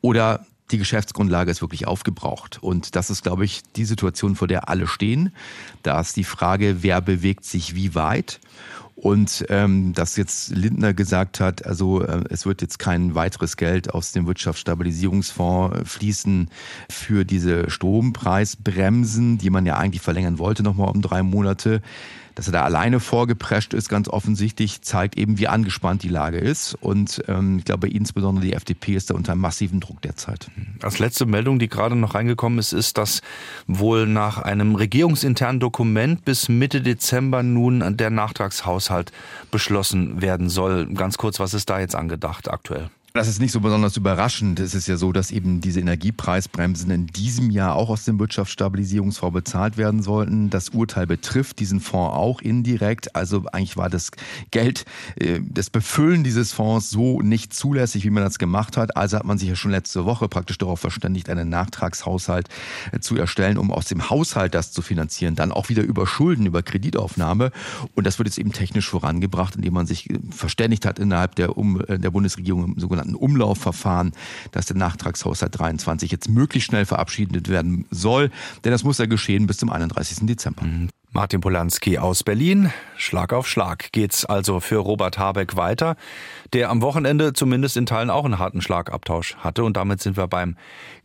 oder 0.00 0.46
die 0.70 0.78
Geschäftsgrundlage 0.78 1.50
ist 1.50 1.60
wirklich 1.60 1.86
aufgebraucht. 1.86 2.62
Und 2.62 2.96
das 2.96 3.10
ist, 3.10 3.22
glaube 3.22 3.44
ich, 3.44 3.62
die 3.76 3.84
Situation, 3.84 4.36
vor 4.36 4.48
der 4.48 4.68
alle 4.68 4.86
stehen. 4.86 5.32
Da 5.82 6.00
ist 6.00 6.16
die 6.16 6.24
Frage, 6.24 6.82
wer 6.82 7.00
bewegt 7.00 7.44
sich 7.44 7.74
wie 7.74 7.94
weit. 7.94 8.40
Und 9.00 9.46
ähm, 9.48 9.92
dass 9.92 10.16
jetzt 10.16 10.50
Lindner 10.50 10.92
gesagt 10.92 11.38
hat, 11.38 11.64
also 11.64 12.02
äh, 12.02 12.24
es 12.30 12.46
wird 12.46 12.62
jetzt 12.62 12.80
kein 12.80 13.14
weiteres 13.14 13.56
Geld 13.56 13.94
aus 13.94 14.10
dem 14.10 14.26
Wirtschaftsstabilisierungsfonds 14.26 15.88
fließen 15.88 16.50
für 16.90 17.24
diese 17.24 17.70
Strompreisbremsen, 17.70 19.38
die 19.38 19.50
man 19.50 19.66
ja 19.66 19.76
eigentlich 19.76 20.02
verlängern 20.02 20.40
wollte, 20.40 20.64
nochmal 20.64 20.90
um 20.90 21.00
drei 21.00 21.22
Monate 21.22 21.80
dass 22.38 22.46
er 22.46 22.52
da 22.52 22.62
alleine 22.62 23.00
vorgeprescht 23.00 23.74
ist, 23.74 23.88
ganz 23.88 24.08
offensichtlich, 24.08 24.80
zeigt 24.82 25.18
eben, 25.18 25.38
wie 25.38 25.48
angespannt 25.48 26.04
die 26.04 26.08
Lage 26.08 26.38
ist. 26.38 26.76
Und 26.80 27.20
ähm, 27.26 27.58
ich 27.58 27.64
glaube, 27.64 27.88
insbesondere 27.88 28.46
die 28.46 28.52
FDP 28.52 28.94
ist 28.94 29.10
da 29.10 29.16
unter 29.16 29.34
massivem 29.34 29.80
Druck 29.80 30.00
derzeit. 30.02 30.48
Als 30.80 31.00
letzte 31.00 31.26
Meldung, 31.26 31.58
die 31.58 31.68
gerade 31.68 31.96
noch 31.96 32.14
reingekommen 32.14 32.60
ist, 32.60 32.72
ist, 32.72 32.96
dass 32.96 33.22
wohl 33.66 34.06
nach 34.06 34.38
einem 34.38 34.76
regierungsinternen 34.76 35.58
Dokument 35.58 36.24
bis 36.24 36.48
Mitte 36.48 36.80
Dezember 36.80 37.42
nun 37.42 37.96
der 37.96 38.10
Nachtragshaushalt 38.10 39.10
beschlossen 39.50 40.22
werden 40.22 40.48
soll. 40.48 40.86
Ganz 40.94 41.18
kurz, 41.18 41.40
was 41.40 41.54
ist 41.54 41.68
da 41.68 41.80
jetzt 41.80 41.96
angedacht 41.96 42.48
aktuell? 42.48 42.88
Das 43.14 43.26
ist 43.26 43.40
nicht 43.40 43.52
so 43.52 43.60
besonders 43.60 43.96
überraschend. 43.96 44.60
Es 44.60 44.74
ist 44.74 44.86
ja 44.86 44.98
so, 44.98 45.12
dass 45.12 45.30
eben 45.30 45.62
diese 45.62 45.80
Energiepreisbremsen 45.80 46.90
in 46.90 47.06
diesem 47.06 47.50
Jahr 47.50 47.74
auch 47.74 47.88
aus 47.88 48.04
dem 48.04 48.20
Wirtschaftsstabilisierungsfonds 48.20 49.32
bezahlt 49.32 49.78
werden 49.78 50.02
sollten. 50.02 50.50
Das 50.50 50.68
Urteil 50.68 51.06
betrifft 51.06 51.58
diesen 51.58 51.80
Fonds 51.80 52.14
auch 52.14 52.42
indirekt. 52.42 53.16
Also 53.16 53.46
eigentlich 53.50 53.78
war 53.78 53.88
das 53.88 54.10
Geld, 54.50 54.84
äh, 55.16 55.40
das 55.42 55.70
Befüllen 55.70 56.22
dieses 56.22 56.52
Fonds 56.52 56.90
so 56.90 57.22
nicht 57.22 57.54
zulässig, 57.54 58.04
wie 58.04 58.10
man 58.10 58.24
das 58.24 58.38
gemacht 58.38 58.76
hat. 58.76 58.94
Also 58.94 59.16
hat 59.16 59.24
man 59.24 59.38
sich 59.38 59.48
ja 59.48 59.56
schon 59.56 59.70
letzte 59.70 60.04
Woche 60.04 60.28
praktisch 60.28 60.58
darauf 60.58 60.78
verständigt, 60.78 61.30
einen 61.30 61.48
Nachtragshaushalt 61.48 62.50
äh, 62.92 63.00
zu 63.00 63.16
erstellen, 63.16 63.56
um 63.56 63.70
aus 63.70 63.86
dem 63.86 64.10
Haushalt 64.10 64.54
das 64.54 64.70
zu 64.70 64.82
finanzieren. 64.82 65.34
Dann 65.34 65.50
auch 65.50 65.70
wieder 65.70 65.82
über 65.82 66.06
Schulden, 66.06 66.44
über 66.44 66.62
Kreditaufnahme. 66.62 67.52
Und 67.94 68.06
das 68.06 68.18
wird 68.18 68.28
jetzt 68.28 68.38
eben 68.38 68.52
technisch 68.52 68.88
vorangebracht, 68.88 69.56
indem 69.56 69.72
man 69.72 69.86
sich 69.86 70.10
äh, 70.10 70.18
verständigt 70.30 70.84
hat 70.84 70.98
innerhalb 70.98 71.36
der, 71.36 71.56
um, 71.56 71.82
der 71.88 72.10
Bundesregierung 72.10 72.64
im 72.64 72.78
sogenannten 72.78 72.97
sogenannten 72.98 73.14
Umlaufverfahren, 73.14 74.12
dass 74.52 74.66
der 74.66 74.76
Nachtragshaushalt 74.76 75.58
23 75.58 76.10
jetzt 76.10 76.28
möglichst 76.28 76.68
schnell 76.68 76.84
verabschiedet 76.84 77.48
werden 77.48 77.86
soll. 77.90 78.30
Denn 78.64 78.72
das 78.72 78.84
muss 78.84 78.98
ja 78.98 79.06
geschehen 79.06 79.46
bis 79.46 79.58
zum 79.58 79.70
31. 79.70 80.26
Dezember. 80.26 80.64
Mhm. 80.64 80.88
Martin 81.10 81.40
Polanski 81.40 81.96
aus 81.96 82.22
Berlin. 82.22 82.70
Schlag 82.96 83.32
auf 83.32 83.48
Schlag 83.48 83.92
geht's 83.92 84.26
also 84.26 84.60
für 84.60 84.76
Robert 84.76 85.18
Habeck 85.18 85.56
weiter, 85.56 85.96
der 86.52 86.68
am 86.68 86.82
Wochenende 86.82 87.32
zumindest 87.32 87.78
in 87.78 87.86
Teilen 87.86 88.10
auch 88.10 88.26
einen 88.26 88.38
harten 88.38 88.60
Schlagabtausch 88.60 89.36
hatte. 89.36 89.64
Und 89.64 89.78
damit 89.78 90.02
sind 90.02 90.18
wir 90.18 90.26
beim 90.26 90.56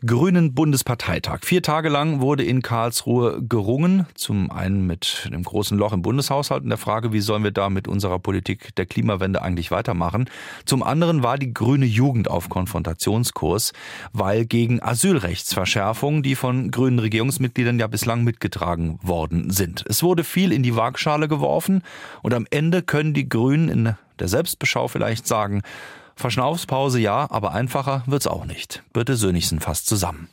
Grünen 0.06 0.54
Bundesparteitag. 0.54 1.46
Vier 1.46 1.62
Tage 1.62 1.88
lang 1.88 2.20
wurde 2.20 2.44
in 2.44 2.62
Karlsruhe 2.62 3.42
gerungen. 3.42 4.06
Zum 4.16 4.52
einen 4.52 4.86
mit 4.86 5.24
einem 5.26 5.44
großen 5.44 5.78
Loch 5.78 5.94
im 5.94 6.02
Bundeshaushalt 6.02 6.64
und 6.64 6.70
der 6.70 6.78
Frage, 6.78 7.14
wie 7.14 7.22
sollen 7.22 7.46
wir 7.46 7.52
da 7.52 7.70
mit 7.70 7.88
unserer 7.88 8.20
Politik 8.20 8.76
der 8.76 8.86
Klimawende 8.86 9.42
eigentlich 9.42 9.72
weitermachen. 9.72 10.30
Zum 10.66 10.84
anderen 10.84 11.24
war 11.24 11.38
die 11.38 11.54
grüne 11.54 11.86
Jugend 11.86 12.30
auf 12.30 12.50
Konfrontationskurs, 12.50 13.72
weil 14.12 14.46
gegen 14.46 14.84
Asylrechtsverschärfungen, 14.84 16.22
die 16.22 16.36
von 16.36 16.70
grünen 16.70 17.00
Regierungsmitgliedern 17.00 17.80
ja 17.80 17.88
bislang 17.88 18.26
mitgetragen 18.26 19.00
worden 19.02 19.52
sind. 19.52 19.86
Es 19.88 20.04
wurde 20.04 20.26
viel 20.26 20.52
in 20.52 20.64
die 20.64 20.76
Waagschale 20.76 21.30
geworfen 21.30 21.82
und 22.22 22.34
am 22.34 22.46
Ende 22.50 22.82
können 22.82 23.14
die 23.14 23.30
Grünen 23.30 23.70
in 23.70 23.96
der 24.20 24.28
Selbstbeschau 24.28 24.90
vielleicht 24.90 25.28
sagen, 25.28 25.62
Verschnaufspause 26.16 27.00
ja, 27.00 27.28
aber 27.30 27.54
einfacher 27.54 28.04
wird's 28.06 28.28
auch 28.28 28.46
nicht. 28.46 28.84
Birte 28.94 29.16
Sönigsen 29.16 29.60
fasst 29.60 29.88
zusammen. 29.88 30.30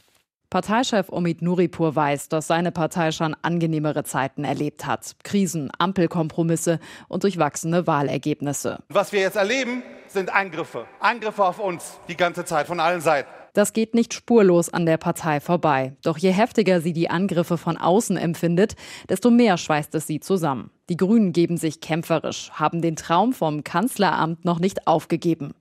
Parteichef 0.51 1.11
Omid 1.11 1.43
Nuripur 1.43 1.95
weiß, 1.95 2.29
dass 2.29 2.49
seine 2.49 2.73
Partei 2.73 3.13
schon 3.13 3.37
angenehmere 3.41 4.03
Zeiten 4.03 4.43
erlebt 4.43 4.85
hat. 4.85 5.15
Krisen, 5.23 5.71
Ampelkompromisse 5.79 6.81
und 7.07 7.23
durchwachsene 7.23 7.87
Wahlergebnisse. 7.87 8.81
Was 8.89 9.13
wir 9.13 9.21
jetzt 9.21 9.37
erleben, 9.37 9.85
sind 10.09 10.35
Angriffe. 10.35 10.87
Angriffe 10.99 11.45
auf 11.45 11.61
uns 11.61 11.99
die 12.09 12.17
ganze 12.17 12.45
Zeit 12.45 12.67
von 12.67 12.81
allen 12.81 13.01
Seiten. 13.01 13.31
Das 13.53 13.73
geht 13.73 13.95
nicht 13.95 14.15
spurlos 14.15 14.69
an 14.69 14.87
der 14.87 14.97
Partei 14.97 15.41
vorbei. 15.41 15.97
Doch 16.03 16.19
je 16.19 16.31
heftiger 16.31 16.81
sie 16.81 16.93
die 16.93 17.11
Angriffe 17.11 17.59
von 17.59 17.77
außen 17.77 18.17
empfindet, 18.17 18.77
desto 19.09 19.31
mehr 19.31 19.57
schweißt 19.57 19.95
es 19.95 20.07
sie 20.07 20.21
zusammen. 20.21 20.71
Die 20.89 20.97
Grünen 20.97 21.33
geben 21.33 21.57
sich 21.57 21.81
kämpferisch, 21.81 22.51
haben 22.53 22.83
den 22.83 22.97
Traum 22.97 23.33
vom 23.33 23.63
Kanzleramt 23.63 24.45
noch 24.45 24.59
nicht 24.59 24.87
aufgegeben. 24.87 25.53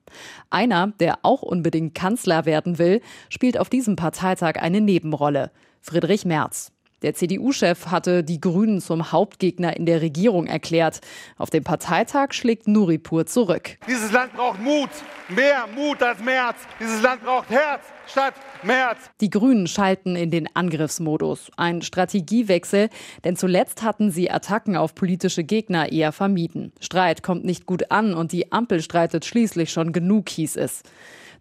Einer, 0.50 0.88
der 1.00 1.20
auch 1.24 1.42
unbedingt 1.42 1.94
Kanzler 1.94 2.46
werden 2.46 2.80
will, 2.80 3.02
spielt 3.30 3.60
auf 3.60 3.70
diesem 3.70 3.96
Parteitag 3.96 4.56
eine 4.56 4.82
Nebenrolle. 4.82 5.52
Friedrich 5.82 6.26
Merz. 6.26 6.72
Der 7.02 7.14
CDU-Chef 7.14 7.88
hatte 7.88 8.24
die 8.24 8.42
Grünen 8.42 8.82
zum 8.82 9.12
Hauptgegner 9.12 9.78
in 9.78 9.86
der 9.86 10.02
Regierung 10.02 10.48
erklärt. 10.48 11.00
Auf 11.38 11.50
dem 11.50 11.64
Parteitag 11.64 12.34
schlägt 12.34 12.68
Nuripur 12.68 13.26
zurück. 13.26 13.78
Dieses 13.88 14.12
Land 14.12 14.34
braucht 14.34 14.60
Mut, 14.62 14.90
mehr 15.30 15.66
Mut 15.74 16.04
als 16.04 16.20
März. 16.20 16.58
Dieses 16.80 17.02
Land 17.02 17.24
braucht 17.24 17.50
Herz 17.50 17.82
statt 18.06 18.34
März. 18.64 18.98
Die 19.22 19.30
Grünen 19.30 19.68
schalten 19.68 20.16
in 20.16 20.32
den 20.32 20.54
Angriffsmodus. 20.56 21.52
Ein 21.56 21.82
Strategiewechsel, 21.82 22.90
denn 23.24 23.36
zuletzt 23.36 23.84
hatten 23.84 24.12
sie 24.12 24.30
Attacken 24.32 24.76
auf 24.76 24.96
politische 24.96 25.44
Gegner 25.44 25.92
eher 25.92 26.12
vermieden. 26.12 26.74
Streit 26.80 27.24
kommt 27.24 27.46
nicht 27.46 27.66
gut 27.66 27.92
an 27.92 28.14
und 28.14 28.32
die 28.32 28.52
Ampel 28.52 28.82
streitet 28.82 29.26
schließlich 29.26 29.72
schon 29.72 29.94
genug, 29.94 30.30
hieß 30.30 30.58
es. 30.58 30.84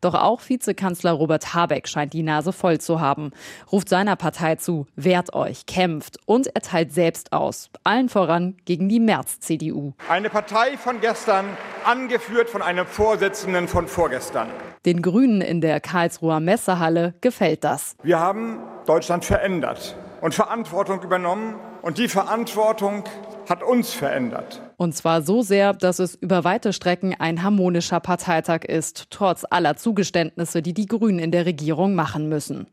Doch 0.00 0.14
auch 0.14 0.40
Vizekanzler 0.48 1.12
Robert 1.12 1.54
Habeck 1.54 1.88
scheint 1.88 2.12
die 2.12 2.22
Nase 2.22 2.52
voll 2.52 2.78
zu 2.78 3.00
haben, 3.00 3.32
ruft 3.70 3.88
seiner 3.88 4.16
Partei 4.16 4.56
zu, 4.56 4.86
wehrt 4.96 5.34
euch, 5.34 5.66
kämpft 5.66 6.18
und 6.26 6.48
er 6.48 6.62
teilt 6.62 6.92
selbst 6.92 7.32
aus, 7.32 7.70
allen 7.84 8.08
voran 8.08 8.56
gegen 8.64 8.88
die 8.88 9.00
März-CDU. 9.00 9.92
Eine 10.08 10.30
Partei 10.30 10.76
von 10.76 11.00
gestern, 11.00 11.46
angeführt 11.84 12.50
von 12.50 12.62
einem 12.62 12.86
Vorsitzenden 12.86 13.68
von 13.68 13.88
vorgestern. 13.88 14.48
Den 14.84 15.02
Grünen 15.02 15.40
in 15.40 15.60
der 15.60 15.80
Karlsruher 15.80 16.40
Messehalle 16.40 17.14
gefällt 17.20 17.64
das. 17.64 17.96
Wir 18.02 18.18
haben 18.18 18.60
Deutschland 18.86 19.24
verändert 19.24 19.96
und 20.20 20.34
Verantwortung 20.34 21.02
übernommen 21.02 21.56
und 21.82 21.98
die 21.98 22.08
Verantwortung 22.08 23.04
hat 23.48 23.62
uns 23.62 23.92
verändert. 23.92 24.67
Und 24.80 24.94
zwar 24.94 25.22
so 25.22 25.42
sehr, 25.42 25.72
dass 25.72 25.98
es 25.98 26.14
über 26.14 26.44
weite 26.44 26.72
Strecken 26.72 27.12
ein 27.18 27.42
harmonischer 27.42 27.98
Parteitag 27.98 28.62
ist, 28.64 29.08
trotz 29.10 29.44
aller 29.50 29.76
Zugeständnisse, 29.76 30.62
die 30.62 30.72
die 30.72 30.86
Grünen 30.86 31.18
in 31.18 31.32
der 31.32 31.46
Regierung 31.46 31.96
machen 31.96 32.28
müssen. 32.28 32.68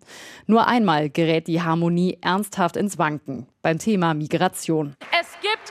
Nur 0.45 0.67
einmal 0.67 1.09
gerät 1.09 1.47
die 1.47 1.63
Harmonie 1.63 2.19
ernsthaft 2.21 2.77
ins 2.77 2.99
Wanken 2.99 3.47
beim 3.63 3.79
Thema 3.79 4.13
Migration. 4.13 4.95
Es 5.19 5.31
gibt 5.41 5.64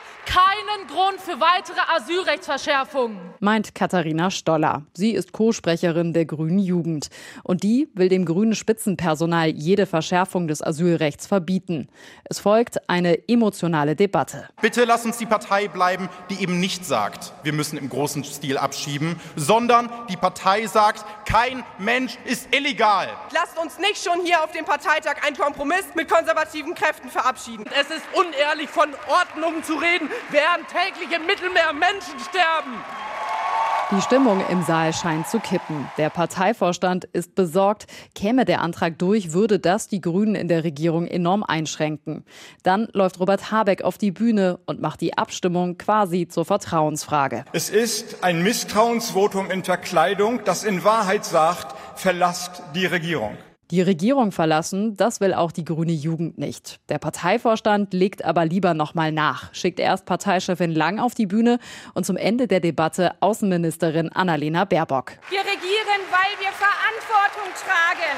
keinen 0.75 0.87
Grund 0.87 1.21
für 1.21 1.41
weitere 1.41 1.81
Asylrechtsverschärfungen, 1.97 3.19
meint 3.41 3.75
Katharina 3.75 4.31
Stoller. 4.31 4.83
Sie 4.95 5.13
ist 5.13 5.33
Co-Sprecherin 5.33 6.13
der 6.13 6.25
Grünen 6.25 6.59
Jugend. 6.59 7.09
Und 7.43 7.63
die 7.63 7.89
will 7.95 8.09
dem 8.09 8.25
grünen 8.25 8.55
Spitzenpersonal 8.55 9.49
jede 9.49 9.87
Verschärfung 9.87 10.49
des 10.49 10.63
Asylrechts 10.63 11.27
verbieten. 11.27 11.89
Es 12.25 12.41
folgt 12.41 12.89
eine 12.89 13.29
emotionale 13.29 13.95
Debatte. 13.95 14.49
Bitte 14.61 14.85
lass 14.85 15.05
uns 15.05 15.19
die 15.19 15.27
Partei 15.27 15.69
bleiben, 15.69 16.09
die 16.31 16.41
eben 16.43 16.61
nicht 16.61 16.85
sagt, 16.85 17.33
wir 17.43 17.53
müssen 17.53 17.79
im 17.79 17.89
großen 17.89 18.25
Stil 18.25 18.59
abschieben, 18.59 19.21
sondern 19.37 19.91
die 20.09 20.17
Partei 20.17 20.67
sagt, 20.67 21.05
kein 21.27 21.65
Mensch 21.79 22.17
ist 22.25 22.55
illegal. 22.55 23.09
Lasst 23.33 23.59
uns 23.59 23.79
nicht 23.79 24.03
schon 24.03 24.25
hier 24.25 24.43
auf 24.43 24.53
dem 24.53 24.65
Parteitag 24.65 25.25
einen 25.25 25.37
Kompromiss 25.37 25.85
mit 25.95 26.09
konservativen 26.09 26.75
Kräften 26.75 27.11
verabschieden. 27.11 27.65
Es 27.79 27.91
ist 27.91 28.05
unehrlich, 28.15 28.69
von 28.71 28.89
Ordnung 29.09 29.63
zu 29.63 29.75
reden, 29.75 30.09
während 30.31 30.64
täglich 30.67 31.17
im 31.17 31.27
Mittelmeer 31.27 31.73
Menschen 31.73 32.19
sterben. 32.21 32.83
Die 33.91 34.01
Stimmung 34.01 34.43
im 34.49 34.63
Saal 34.63 34.95
scheint 34.95 35.29
zu 35.29 35.39
kippen. 35.39 35.89
Der 35.99 36.09
Parteivorstand 36.09 37.05
ist 37.05 37.35
besorgt. 37.35 37.87
Käme 38.15 38.47
der 38.47 38.63
Antrag 38.63 38.99
durch, 38.99 39.33
würde 39.33 39.59
das 39.59 39.89
die 39.89 40.01
Grünen 40.01 40.35
in 40.35 40.49
der 40.49 40.65
Regierung 40.65 41.07
enorm 41.07 41.43
einschränken. 41.43 42.25
Dann 42.63 42.89
läuft 42.93 43.21
Robert 43.21 43.53
Habeck 43.53 43.83
auf 43.83 43.99
die 43.99 44.11
Bühne 44.11 44.59
und 44.65 44.81
macht 44.81 45.03
die 45.03 45.19
Abstimmung 45.19 45.77
quasi 45.77 46.27
zur 46.27 46.47
Vertrauensfrage. 46.47 47.45
Es 47.53 47.69
ist 47.69 48.25
ein 48.25 48.43
Misstrauensvotum 48.43 49.51
in 49.51 49.63
Verkleidung, 49.63 50.41
das 50.45 50.65
in 50.65 50.83
Wahrheit 50.83 51.27
sagt, 51.27 51.77
verlasst 51.97 52.63
die 52.75 52.87
Regierung. 52.87 53.37
Die 53.71 53.81
Regierung 53.81 54.31
verlassen, 54.31 54.95
das 54.95 55.21
will 55.21 55.33
auch 55.33 55.51
die 55.51 55.65
grüne 55.65 55.93
Jugend 55.93 56.37
nicht. 56.37 56.81
Der 56.91 56.99
Parteivorstand 56.99 57.95
legt 57.95 58.23
aber 58.23 58.45
lieber 58.45 58.75
nochmal 58.75 59.11
nach, 59.11 59.55
schickt 59.55 59.81
erst 59.81 60.05
Parteichefin 60.05 60.71
Lang 60.71 60.99
auf 60.99 61.15
die 61.15 61.25
Bühne 61.25 61.59
und 61.95 62.05
zum 62.05 62.19
Ende 62.19 62.47
der 62.47 62.61
Debatte 62.61 63.13
Außenministerin 63.21 64.13
Annalena 64.13 64.67
Baerbock. 64.67 65.13
Wir 65.31 65.41
regieren, 65.41 66.03
weil 66.13 66.33
wir 66.45 66.53
Verantwortung 66.53 67.49
tragen. 67.57 68.17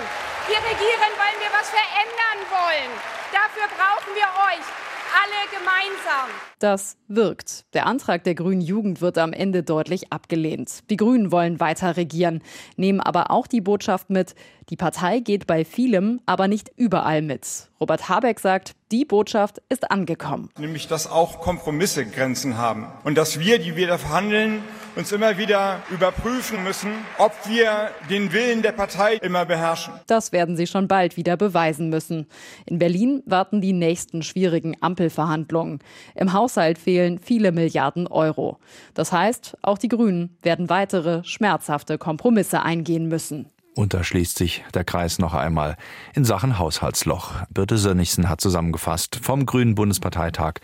Wir 0.49 0.59
regieren, 0.59 1.13
weil 1.15 1.37
wir 1.39 1.51
was 1.55 1.71
verändern 1.71 2.41
wollen. 2.51 2.91
Dafür 3.31 3.71
brauchen 3.79 4.15
wir 4.15 4.27
euch 4.51 4.96
alle 5.17 5.49
gemeinsam. 5.51 6.29
Das 6.59 6.97
wirkt. 7.09 7.65
Der 7.75 7.87
Antrag 7.87 8.25
der 8.25 8.35
Grünen 8.35 8.61
Jugend 8.61 9.01
wird 9.01 9.19
am 9.19 9.33
Ende 9.33 9.63
deutlich 9.63 10.13
abgelehnt. 10.13 10.91
Die 10.91 10.97
Grünen 10.97 11.33
wollen 11.33 11.59
weiter 11.59 11.97
regieren, 11.97 12.43
nehmen 12.77 13.01
aber 13.01 13.31
auch 13.31 13.47
die 13.47 13.61
Botschaft 13.61 14.11
mit, 14.11 14.35
die 14.69 14.77
Partei 14.77 15.21
geht 15.21 15.47
bei 15.47 15.65
vielem, 15.65 16.21
aber 16.27 16.49
nicht 16.49 16.71
überall 16.77 17.23
mit. 17.23 17.69
Robert 17.81 18.09
Habeck 18.09 18.41
sagt, 18.41 18.75
die 18.93 19.05
Botschaft 19.05 19.63
ist 19.69 19.91
angekommen. 19.91 20.51
Nämlich, 20.59 20.87
dass 20.89 21.11
auch 21.11 21.41
Kompromisse 21.41 22.05
Grenzen 22.05 22.59
haben 22.59 22.87
und 23.05 23.17
dass 23.17 23.39
wir, 23.39 23.59
die 23.59 23.77
wir 23.77 23.87
da 23.87 23.99
verhandeln, 23.99 24.63
uns 24.97 25.13
immer 25.13 25.37
wieder 25.37 25.83
überprüfen 25.91 26.65
müssen, 26.65 26.91
ob 27.19 27.33
wir 27.47 27.91
den 28.09 28.33
Willen 28.33 28.63
der 28.63 28.73
Partei 28.73 29.15
immer 29.15 29.45
beherrschen. 29.45 29.93
Das 30.07 30.33
werden 30.33 30.57
sie 30.57 30.67
schon 30.67 30.89
bald 30.89 31.17
wieder 31.17 31.37
beweisen 31.37 31.91
müssen. 31.91 32.27
In 32.65 32.79
Berlin 32.79 33.23
warten 33.27 33.61
die 33.61 33.75
nächsten 33.75 34.23
schwierigen 34.23 34.75
Ampelverhandlungen. 34.81 35.81
Im 36.15 36.33
Haushalt 36.33 36.79
fehlen 36.79 37.19
viele 37.19 37.53
Milliarden 37.53 38.07
Euro. 38.07 38.59
Das 38.95 39.13
heißt, 39.13 39.59
auch 39.63 39.79
die 39.79 39.89
Grünen 39.89 40.37
werden 40.43 40.71
weitere 40.71 41.23
schmerzhafte 41.25 41.99
Kompromisse 41.99 42.63
eingehen 42.63 43.07
müssen. 43.09 43.51
Und 43.77 43.93
da 43.93 44.03
schließt 44.03 44.39
sich 44.39 44.65
der 44.73 44.85
Kreis 44.85 45.19
noch 45.19 45.35
einmal 45.35 45.77
in 46.15 46.25
Sachen 46.25 46.59
Haushaltsloch. 46.59 47.33
Birte 47.51 47.77
Sönnigsen 47.77 48.31
hat 48.31 48.41
zusammengefasst 48.41 49.21
vom 49.23 49.45
Grünen 49.45 49.75
Bundesparteitag, 49.75 50.55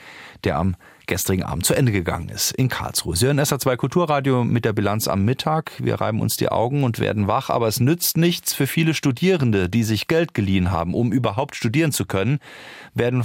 der 0.45 0.57
am 0.57 0.77
gestrigen 1.07 1.43
Abend 1.43 1.67
zu 1.67 1.75
Ende 1.75 1.93
gegangen 1.93 2.29
ist 2.29 2.53
in 2.53 2.69
Karlsruhe. 2.69 3.17
Sie 3.17 3.27
hören 3.27 3.41
SA2 3.41 3.77
Kulturradio 3.77 4.45
mit 4.45 4.65
der 4.65 4.73
Bilanz 4.73 5.09
am 5.09 5.25
Mittag. 5.25 5.73
Wir 5.79 6.01
reiben 6.01 6.21
uns 6.21 6.37
die 6.37 6.49
Augen 6.49 6.85
und 6.85 6.99
werden 6.99 7.27
wach, 7.27 7.51
aber 7.51 7.69
es 7.69 7.81
nützt 7.81 8.17
nichts 8.17 8.55
für 8.55 8.67
viele 8.67 8.95
Studierende, 8.95 9.69
die 9.69 9.85
sich 9.85 10.09
Geld 10.09 10.35
geliehen 10.35 10.71
haben, 10.71 10.95
um 10.95 11.13
überhaupt 11.13 11.57
studieren 11.57 11.93
zu 11.93 12.07
können, 12.07 12.39
werden 12.95 13.25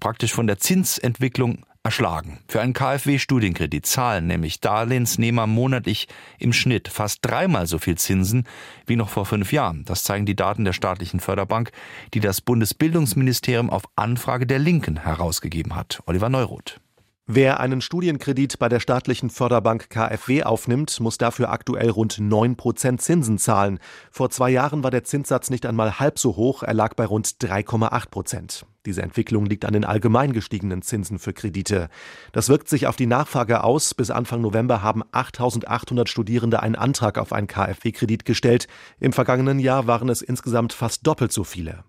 praktisch 0.00 0.32
von 0.32 0.46
der 0.46 0.58
Zinsentwicklung 0.58 1.64
erschlagen. 1.84 2.38
Für 2.48 2.62
einen 2.62 2.72
KfW-Studienkredit 2.72 3.84
zahlen 3.84 4.26
nämlich 4.26 4.60
Darlehensnehmer 4.60 5.46
monatlich 5.46 6.08
im 6.38 6.54
Schnitt 6.54 6.88
fast 6.88 7.18
dreimal 7.20 7.66
so 7.66 7.78
viel 7.78 7.96
Zinsen 7.96 8.46
wie 8.86 8.96
noch 8.96 9.10
vor 9.10 9.26
fünf 9.26 9.52
Jahren. 9.52 9.84
Das 9.84 10.02
zeigen 10.02 10.24
die 10.24 10.34
Daten 10.34 10.64
der 10.64 10.72
staatlichen 10.72 11.20
Förderbank, 11.20 11.72
die 12.14 12.20
das 12.20 12.40
Bundesbildungsministerium 12.40 13.68
auf 13.68 13.82
Anfrage 13.96 14.46
der 14.46 14.58
Linken 14.58 14.96
herausgegeben 14.96 15.76
hat. 15.76 16.02
Oliver 16.06 16.30
Neuroth. 16.30 16.80
Wer 17.26 17.58
einen 17.58 17.80
Studienkredit 17.80 18.58
bei 18.58 18.68
der 18.68 18.80
staatlichen 18.80 19.30
Förderbank 19.30 19.88
KfW 19.88 20.42
aufnimmt, 20.42 21.00
muss 21.00 21.16
dafür 21.16 21.48
aktuell 21.48 21.88
rund 21.88 22.18
9% 22.18 22.98
Zinsen 22.98 23.38
zahlen. 23.38 23.78
Vor 24.10 24.28
zwei 24.28 24.50
Jahren 24.50 24.84
war 24.84 24.90
der 24.90 25.04
Zinssatz 25.04 25.48
nicht 25.48 25.64
einmal 25.64 25.98
halb 25.98 26.18
so 26.18 26.36
hoch, 26.36 26.62
er 26.62 26.74
lag 26.74 26.92
bei 26.92 27.06
rund 27.06 27.26
3,8%. 27.26 28.64
Diese 28.84 29.00
Entwicklung 29.00 29.46
liegt 29.46 29.64
an 29.64 29.72
den 29.72 29.86
allgemein 29.86 30.34
gestiegenen 30.34 30.82
Zinsen 30.82 31.18
für 31.18 31.32
Kredite. 31.32 31.88
Das 32.32 32.50
wirkt 32.50 32.68
sich 32.68 32.86
auf 32.86 32.96
die 32.96 33.06
Nachfrage 33.06 33.64
aus. 33.64 33.94
Bis 33.94 34.10
Anfang 34.10 34.42
November 34.42 34.82
haben 34.82 35.02
8800 35.10 36.10
Studierende 36.10 36.62
einen 36.62 36.76
Antrag 36.76 37.16
auf 37.16 37.32
einen 37.32 37.46
KfW-Kredit 37.46 38.26
gestellt. 38.26 38.68
Im 39.00 39.14
vergangenen 39.14 39.60
Jahr 39.60 39.86
waren 39.86 40.10
es 40.10 40.20
insgesamt 40.20 40.74
fast 40.74 41.06
doppelt 41.06 41.32
so 41.32 41.44
viele. 41.44 41.84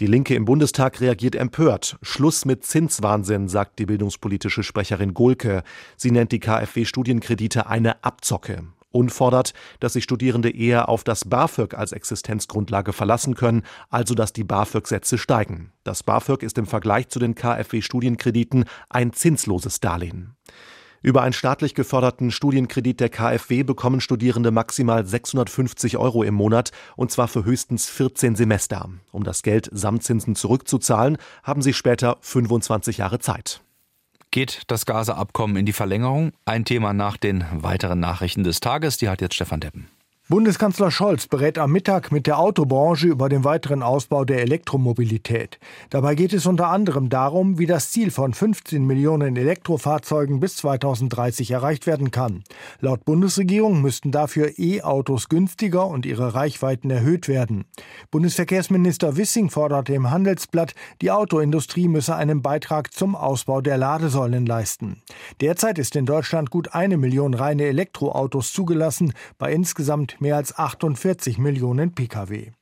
Die 0.00 0.06
Linke 0.06 0.34
im 0.34 0.44
Bundestag 0.44 1.00
reagiert 1.00 1.36
empört. 1.36 1.96
Schluss 2.02 2.44
mit 2.44 2.64
Zinswahnsinn, 2.64 3.48
sagt 3.48 3.78
die 3.78 3.86
bildungspolitische 3.86 4.62
Sprecherin 4.62 5.14
Gohlke. 5.14 5.62
Sie 5.96 6.10
nennt 6.10 6.32
die 6.32 6.40
KfW-Studienkredite 6.40 7.66
eine 7.68 8.02
Abzocke 8.02 8.64
und 8.94 9.10
fordert, 9.10 9.54
dass 9.80 9.94
sich 9.94 10.04
Studierende 10.04 10.50
eher 10.50 10.88
auf 10.88 11.02
das 11.02 11.24
BAföG 11.24 11.74
als 11.74 11.92
Existenzgrundlage 11.92 12.92
verlassen 12.92 13.34
können, 13.34 13.62
also 13.90 14.14
dass 14.14 14.32
die 14.32 14.44
BAföG-Sätze 14.44 15.18
steigen. 15.18 15.72
Das 15.82 16.04
BAföG 16.04 16.44
ist 16.44 16.58
im 16.58 16.66
Vergleich 16.66 17.08
zu 17.08 17.18
den 17.18 17.34
KfW-Studienkrediten 17.34 18.64
ein 18.88 19.12
zinsloses 19.12 19.80
Darlehen. 19.80 20.36
Über 21.04 21.20
einen 21.20 21.34
staatlich 21.34 21.74
geförderten 21.74 22.30
Studienkredit 22.30 22.98
der 22.98 23.10
KfW 23.10 23.62
bekommen 23.62 24.00
Studierende 24.00 24.50
maximal 24.50 25.04
650 25.04 25.98
Euro 25.98 26.22
im 26.22 26.32
Monat 26.32 26.70
und 26.96 27.10
zwar 27.10 27.28
für 27.28 27.44
höchstens 27.44 27.90
14 27.90 28.36
Semester. 28.36 28.88
Um 29.12 29.22
das 29.22 29.42
Geld 29.42 29.68
samt 29.70 30.02
Zinsen 30.02 30.34
zurückzuzahlen, 30.34 31.18
haben 31.42 31.60
sie 31.60 31.74
später 31.74 32.16
25 32.22 32.96
Jahre 32.96 33.18
Zeit. 33.18 33.60
Geht 34.30 34.62
das 34.68 34.86
Gaza-Abkommen 34.86 35.56
in 35.56 35.66
die 35.66 35.74
Verlängerung? 35.74 36.32
Ein 36.46 36.64
Thema 36.64 36.94
nach 36.94 37.18
den 37.18 37.44
weiteren 37.52 38.00
Nachrichten 38.00 38.42
des 38.42 38.60
Tages. 38.60 38.96
Die 38.96 39.10
hat 39.10 39.20
jetzt 39.20 39.34
Stefan 39.34 39.60
Deppen. 39.60 39.88
Bundeskanzler 40.30 40.90
Scholz 40.90 41.26
berät 41.26 41.58
am 41.58 41.70
Mittag 41.70 42.10
mit 42.10 42.26
der 42.26 42.38
Autobranche 42.38 43.08
über 43.08 43.28
den 43.28 43.44
weiteren 43.44 43.82
Ausbau 43.82 44.24
der 44.24 44.40
Elektromobilität. 44.40 45.58
Dabei 45.90 46.14
geht 46.14 46.32
es 46.32 46.46
unter 46.46 46.68
anderem 46.68 47.10
darum, 47.10 47.58
wie 47.58 47.66
das 47.66 47.90
Ziel 47.90 48.10
von 48.10 48.32
15 48.32 48.86
Millionen 48.86 49.36
Elektrofahrzeugen 49.36 50.40
bis 50.40 50.56
2030 50.56 51.50
erreicht 51.50 51.86
werden 51.86 52.10
kann. 52.10 52.42
Laut 52.80 53.04
Bundesregierung 53.04 53.82
müssten 53.82 54.12
dafür 54.12 54.52
E-Autos 54.56 55.28
günstiger 55.28 55.86
und 55.86 56.06
ihre 56.06 56.34
Reichweiten 56.34 56.88
erhöht 56.88 57.28
werden. 57.28 57.66
Bundesverkehrsminister 58.10 59.18
Wissing 59.18 59.50
forderte 59.50 59.92
im 59.92 60.10
Handelsblatt, 60.10 60.72
die 61.02 61.10
Autoindustrie 61.10 61.86
müsse 61.86 62.16
einen 62.16 62.40
Beitrag 62.40 62.94
zum 62.94 63.14
Ausbau 63.14 63.60
der 63.60 63.76
Ladesäulen 63.76 64.46
leisten. 64.46 65.02
Derzeit 65.42 65.78
ist 65.78 65.94
in 65.96 66.06
Deutschland 66.06 66.48
gut 66.48 66.72
eine 66.72 66.96
Million 66.96 67.34
reine 67.34 67.64
Elektroautos 67.64 68.54
zugelassen, 68.54 69.12
bei 69.36 69.52
insgesamt 69.52 70.13
mehr 70.20 70.36
als 70.36 70.56
48 70.56 71.38
Millionen 71.38 71.94
Pkw. 71.94 72.52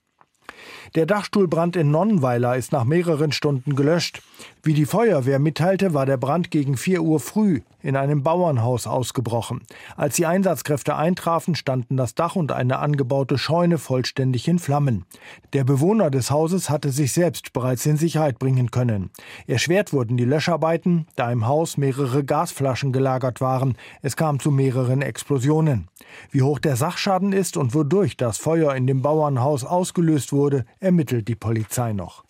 Der 0.94 1.06
Dachstuhlbrand 1.06 1.76
in 1.76 1.90
Nonnenweiler 1.90 2.56
ist 2.56 2.72
nach 2.72 2.85
mehreren 2.85 3.32
Stunden 3.32 3.76
gelöscht. 3.76 4.22
Wie 4.62 4.74
die 4.74 4.87
Feuerwehr 4.87 5.38
mitteilte, 5.38 5.94
war 5.94 6.06
der 6.06 6.16
Brand 6.16 6.50
gegen 6.50 6.76
4 6.76 7.02
Uhr 7.02 7.20
früh 7.20 7.61
in 7.82 7.96
einem 7.96 8.22
Bauernhaus 8.22 8.87
ausgebrochen. 8.87 9.62
Als 9.96 10.16
die 10.16 10.26
Einsatzkräfte 10.26 10.96
eintrafen, 10.96 11.54
standen 11.54 11.96
das 11.96 12.14
Dach 12.14 12.37
und 12.37 12.52
eine 12.52 12.78
angebaute 12.78 13.38
Scheune 13.38 13.78
vollständig 13.78 14.48
in 14.48 14.58
Flammen. 14.58 15.04
Der 15.52 15.64
Bewohner 15.64 16.11
des 16.11 16.30
Hauses 16.30 16.70
hatte 16.70 16.90
sich 16.90 17.12
selbst 17.12 17.52
bereits 17.52 17.85
in 17.87 17.96
Sicherheit 17.96 18.38
bringen 18.38 18.70
können. 18.70 19.11
Erschwert 19.46 19.92
wurden 19.92 20.16
die 20.16 20.24
Löscharbeiten, 20.24 21.06
da 21.16 21.30
im 21.30 21.46
Haus 21.46 21.76
mehrere 21.76 22.24
Gasflaschen 22.24 22.92
gelagert 22.92 23.40
waren. 23.40 23.76
Es 24.00 24.16
kam 24.16 24.38
zu 24.38 24.50
mehreren 24.50 25.02
Explosionen. 25.02 25.88
Wie 26.30 26.42
hoch 26.42 26.58
der 26.58 26.76
Sachschaden 26.76 27.32
ist 27.32 27.56
und 27.56 27.74
wodurch 27.74 28.16
das 28.16 28.38
Feuer 28.38 28.74
in 28.74 28.87
dem 28.87 29.02
Bauernhaus 29.02 29.64
ausgelöst 29.64 30.32
wurde, 30.32 30.62
ermittelt 30.81 31.29
die 31.29 31.35
Polizei 31.35 31.92
noch. 31.92 32.25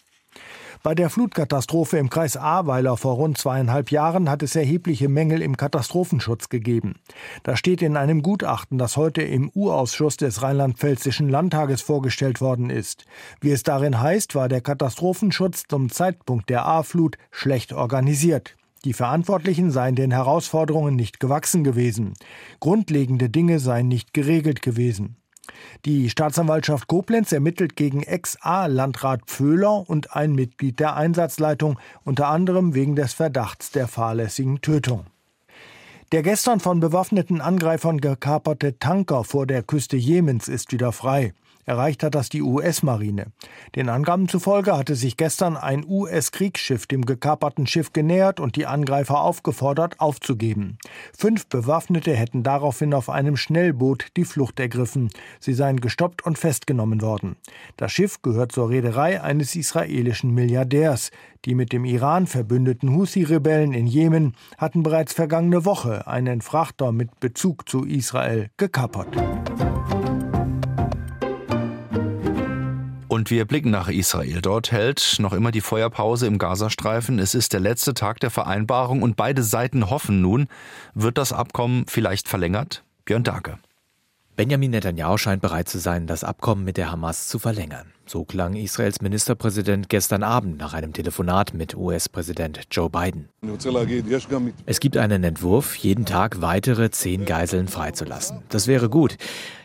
Bei 0.82 0.96
der 0.96 1.10
Flutkatastrophe 1.10 1.98
im 1.98 2.10
Kreis 2.10 2.36
Ahrweiler 2.36 2.96
vor 2.96 3.14
rund 3.14 3.38
zweieinhalb 3.38 3.92
Jahren 3.92 4.28
hat 4.28 4.42
es 4.42 4.56
erhebliche 4.56 5.08
Mängel 5.08 5.40
im 5.40 5.56
Katastrophenschutz 5.56 6.48
gegeben. 6.48 6.96
Das 7.44 7.60
steht 7.60 7.82
in 7.82 7.96
einem 7.96 8.20
Gutachten, 8.20 8.78
das 8.78 8.96
heute 8.96 9.22
im 9.22 9.48
U-Ausschuss 9.54 10.16
des 10.16 10.42
Rheinland-Pfälzischen 10.42 11.28
Landtages 11.28 11.82
vorgestellt 11.82 12.40
worden 12.40 12.68
ist. 12.68 13.04
Wie 13.40 13.52
es 13.52 13.62
darin 13.62 14.00
heißt, 14.00 14.34
war 14.34 14.48
der 14.48 14.60
Katastrophenschutz 14.60 15.64
zum 15.68 15.88
Zeitpunkt 15.88 16.50
der 16.50 16.66
A-Flut 16.66 17.16
schlecht 17.30 17.72
organisiert. 17.72 18.56
Die 18.84 18.92
Verantwortlichen 18.92 19.70
seien 19.70 19.94
den 19.94 20.10
Herausforderungen 20.10 20.96
nicht 20.96 21.20
gewachsen 21.20 21.62
gewesen. 21.62 22.14
Grundlegende 22.58 23.30
Dinge 23.30 23.60
seien 23.60 23.86
nicht 23.86 24.12
geregelt 24.12 24.62
gewesen. 24.62 25.21
Die 25.84 26.10
Staatsanwaltschaft 26.10 26.86
Koblenz 26.86 27.32
ermittelt 27.32 27.74
gegen 27.74 28.02
Ex-A-Landrat 28.02 29.22
Pföhler 29.26 29.88
und 29.88 30.14
ein 30.14 30.32
Mitglied 30.32 30.78
der 30.78 30.94
Einsatzleitung, 30.94 31.78
unter 32.04 32.28
anderem 32.28 32.74
wegen 32.74 32.94
des 32.94 33.14
Verdachts 33.14 33.72
der 33.72 33.88
fahrlässigen 33.88 34.60
Tötung. 34.60 35.06
Der 36.12 36.22
gestern 36.22 36.60
von 36.60 36.78
bewaffneten 36.78 37.40
Angreifern 37.40 38.00
gekaperte 38.00 38.78
Tanker 38.78 39.24
vor 39.24 39.46
der 39.46 39.62
Küste 39.62 39.96
Jemens 39.96 40.46
ist 40.46 40.70
wieder 40.70 40.92
frei. 40.92 41.32
Erreicht 41.64 42.02
hat 42.02 42.14
das 42.14 42.28
die 42.28 42.42
US-Marine. 42.42 43.26
Den 43.76 43.88
Angaben 43.88 44.28
zufolge 44.28 44.76
hatte 44.76 44.96
sich 44.96 45.16
gestern 45.16 45.56
ein 45.56 45.84
US-Kriegsschiff 45.86 46.86
dem 46.86 47.06
gekaperten 47.06 47.66
Schiff 47.66 47.92
genähert 47.92 48.40
und 48.40 48.56
die 48.56 48.66
Angreifer 48.66 49.20
aufgefordert, 49.20 50.00
aufzugeben. 50.00 50.78
Fünf 51.16 51.46
Bewaffnete 51.46 52.14
hätten 52.16 52.42
daraufhin 52.42 52.92
auf 52.94 53.08
einem 53.08 53.36
Schnellboot 53.36 54.08
die 54.16 54.24
Flucht 54.24 54.58
ergriffen. 54.58 55.10
Sie 55.38 55.54
seien 55.54 55.80
gestoppt 55.80 56.26
und 56.26 56.36
festgenommen 56.36 57.00
worden. 57.00 57.36
Das 57.76 57.92
Schiff 57.92 58.22
gehört 58.22 58.52
zur 58.52 58.70
Reederei 58.70 59.22
eines 59.22 59.54
israelischen 59.54 60.34
Milliardärs. 60.34 61.10
Die 61.44 61.54
mit 61.54 61.72
dem 61.72 61.84
Iran 61.84 62.26
verbündeten 62.26 62.94
Houthi-Rebellen 62.94 63.72
in 63.72 63.86
Jemen 63.86 64.34
hatten 64.58 64.82
bereits 64.82 65.12
vergangene 65.12 65.64
Woche 65.64 66.06
einen 66.06 66.40
Frachter 66.40 66.92
mit 66.92 67.20
Bezug 67.20 67.68
zu 67.68 67.84
Israel 67.84 68.50
gekapert. 68.56 69.16
Und 73.12 73.30
wir 73.30 73.44
blicken 73.44 73.70
nach 73.70 73.88
Israel. 73.88 74.40
Dort 74.40 74.72
hält 74.72 75.16
noch 75.18 75.34
immer 75.34 75.50
die 75.50 75.60
Feuerpause 75.60 76.26
im 76.26 76.38
Gazastreifen. 76.38 77.18
Es 77.18 77.34
ist 77.34 77.52
der 77.52 77.60
letzte 77.60 77.92
Tag 77.92 78.20
der 78.20 78.30
Vereinbarung 78.30 79.02
und 79.02 79.16
beide 79.16 79.42
Seiten 79.42 79.90
hoffen 79.90 80.22
nun, 80.22 80.48
wird 80.94 81.18
das 81.18 81.30
Abkommen 81.30 81.84
vielleicht 81.86 82.26
verlängert? 82.26 82.84
Björn 83.04 83.22
Dake. 83.22 83.58
Benjamin 84.34 84.70
Netanyahu 84.70 85.18
scheint 85.18 85.42
bereit 85.42 85.68
zu 85.68 85.78
sein, 85.78 86.06
das 86.06 86.24
Abkommen 86.24 86.64
mit 86.64 86.78
der 86.78 86.90
Hamas 86.90 87.28
zu 87.28 87.38
verlängern. 87.38 87.92
So 88.04 88.24
klang 88.24 88.54
Israels 88.54 89.00
Ministerpräsident 89.00 89.88
gestern 89.88 90.22
Abend 90.22 90.58
nach 90.58 90.74
einem 90.74 90.92
Telefonat 90.92 91.54
mit 91.54 91.76
US-Präsident 91.76 92.60
Joe 92.70 92.90
Biden. 92.90 93.28
Es 94.66 94.80
gibt 94.80 94.96
einen 94.96 95.24
Entwurf, 95.24 95.76
jeden 95.76 96.04
Tag 96.04 96.42
weitere 96.42 96.90
zehn 96.90 97.24
Geiseln 97.24 97.68
freizulassen. 97.68 98.42
Das 98.48 98.66
wäre 98.66 98.88
gut. 98.88 99.16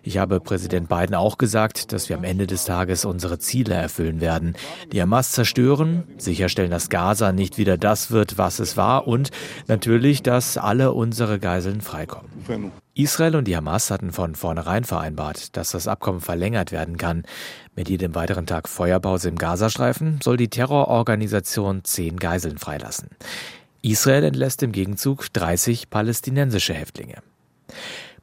Ich 0.04 0.18
habe 0.18 0.40
Präsident 0.40 0.88
Biden 0.88 1.16
auch 1.16 1.38
gesagt, 1.38 1.92
dass 1.92 2.08
wir 2.08 2.18
am 2.18 2.24
Ende 2.24 2.48
des 2.48 2.64
Tages 2.64 3.04
unsere 3.04 3.40
Ziele 3.40 3.74
erfüllen 3.74 4.22
werden. 4.22 4.56
Die 4.94 5.02
Hamas 5.02 5.32
zerstören, 5.32 6.04
sicherstellen, 6.18 6.72
dass 6.72 6.90
Gaza 6.90 7.34
nicht 7.34 7.58
wieder 7.58 7.78
das 7.78 8.12
wird, 8.12 8.38
was 8.38 8.60
es 8.60 8.78
war 8.78 9.08
und 9.08 9.32
natürlich, 9.68 10.24
dass 10.24 10.58
alle 10.58 10.94
unsere 10.94 11.40
Geiseln 11.40 11.82
freikommen. 11.82 12.72
Israel 12.94 13.36
und 13.36 13.48
die 13.48 13.56
Hamas 13.56 13.92
hatten 13.92 14.12
von 14.12 14.34
vornherein 14.34 14.84
vereinbart, 14.84 15.56
dass 15.56 15.72
das 15.72 15.88
Abkommen 15.88 16.20
verlängert 16.22 16.72
werden 16.72 16.98
kann. 16.98 17.24
Mit 17.78 17.90
jedem 17.90 18.16
weiteren 18.16 18.48
Tag 18.48 18.68
Feuerpause 18.68 19.30
im 19.30 19.36
Gazastreifen 19.36 20.20
soll 20.24 20.36
die 20.36 20.48
Terrororganisation 20.48 21.84
zehn 21.84 22.18
Geiseln 22.18 22.58
freilassen. 22.58 23.10
Israel 23.84 24.24
entlässt 24.24 24.64
im 24.64 24.72
Gegenzug 24.72 25.32
30 25.32 25.92
palästinensische 25.92 26.74
Häftlinge. 26.74 27.22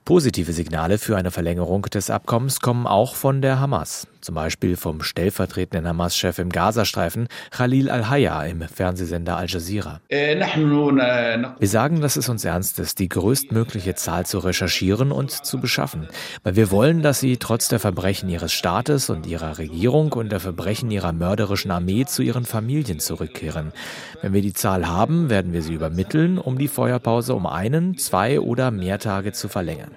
Positive 0.05 0.53
Signale 0.53 0.99
für 0.99 1.17
eine 1.17 1.31
Verlängerung 1.31 1.81
des 1.85 2.11
Abkommens 2.11 2.61
kommen 2.61 2.87
auch 2.87 3.15
von 3.15 3.41
der 3.41 3.59
Hamas, 3.59 4.07
zum 4.21 4.35
Beispiel 4.35 4.77
vom 4.77 5.03
stellvertretenden 5.03 5.89
Hamas-Chef 5.89 6.39
im 6.39 6.51
Gazastreifen, 6.51 7.27
Khalil 7.51 7.89
al-Hayya 7.89 8.45
im 8.45 8.61
Fernsehsender 8.61 9.39
Al 9.39 9.47
Jazeera. 9.49 10.03
Wir 10.11 11.69
sagen, 11.69 12.03
dass 12.03 12.17
es 12.17 12.29
uns 12.29 12.45
ernst 12.45 12.79
ist, 12.81 12.99
die 12.99 13.09
größtmögliche 13.09 13.95
Zahl 13.95 14.27
zu 14.27 14.41
recherchieren 14.41 15.11
und 15.11 15.31
zu 15.31 15.59
beschaffen, 15.59 16.07
weil 16.43 16.55
wir 16.55 16.71
wollen, 16.71 17.01
dass 17.01 17.21
sie 17.21 17.39
trotz 17.39 17.69
der 17.69 17.81
Verbrechen 17.81 18.29
ihres 18.29 18.53
Staates 18.53 19.09
und 19.09 19.25
ihrer 19.25 19.57
Regierung 19.57 20.13
und 20.13 20.31
der 20.31 20.41
Verbrechen 20.41 20.91
ihrer 20.91 21.15
mörderischen 21.15 21.71
Armee 21.71 22.05
zu 22.05 22.21
ihren 22.21 22.45
Familien 22.45 23.01
zurückkehren. 23.01 23.73
Wenn 24.21 24.35
wir 24.35 24.43
die 24.43 24.53
Zahl 24.53 24.87
haben, 24.87 25.31
werden 25.31 25.55
wir 25.55 25.63
sie 25.63 25.73
übermitteln, 25.73 26.37
um 26.37 26.59
die 26.59 26.69
Feuerpause 26.69 27.35
um 27.35 27.47
einen, 27.47 27.97
zwei 27.97 28.39
oder 28.39 28.71
mehr 28.71 28.99
Tage 28.99 29.33
zu 29.33 29.49
verlängern. 29.49 29.94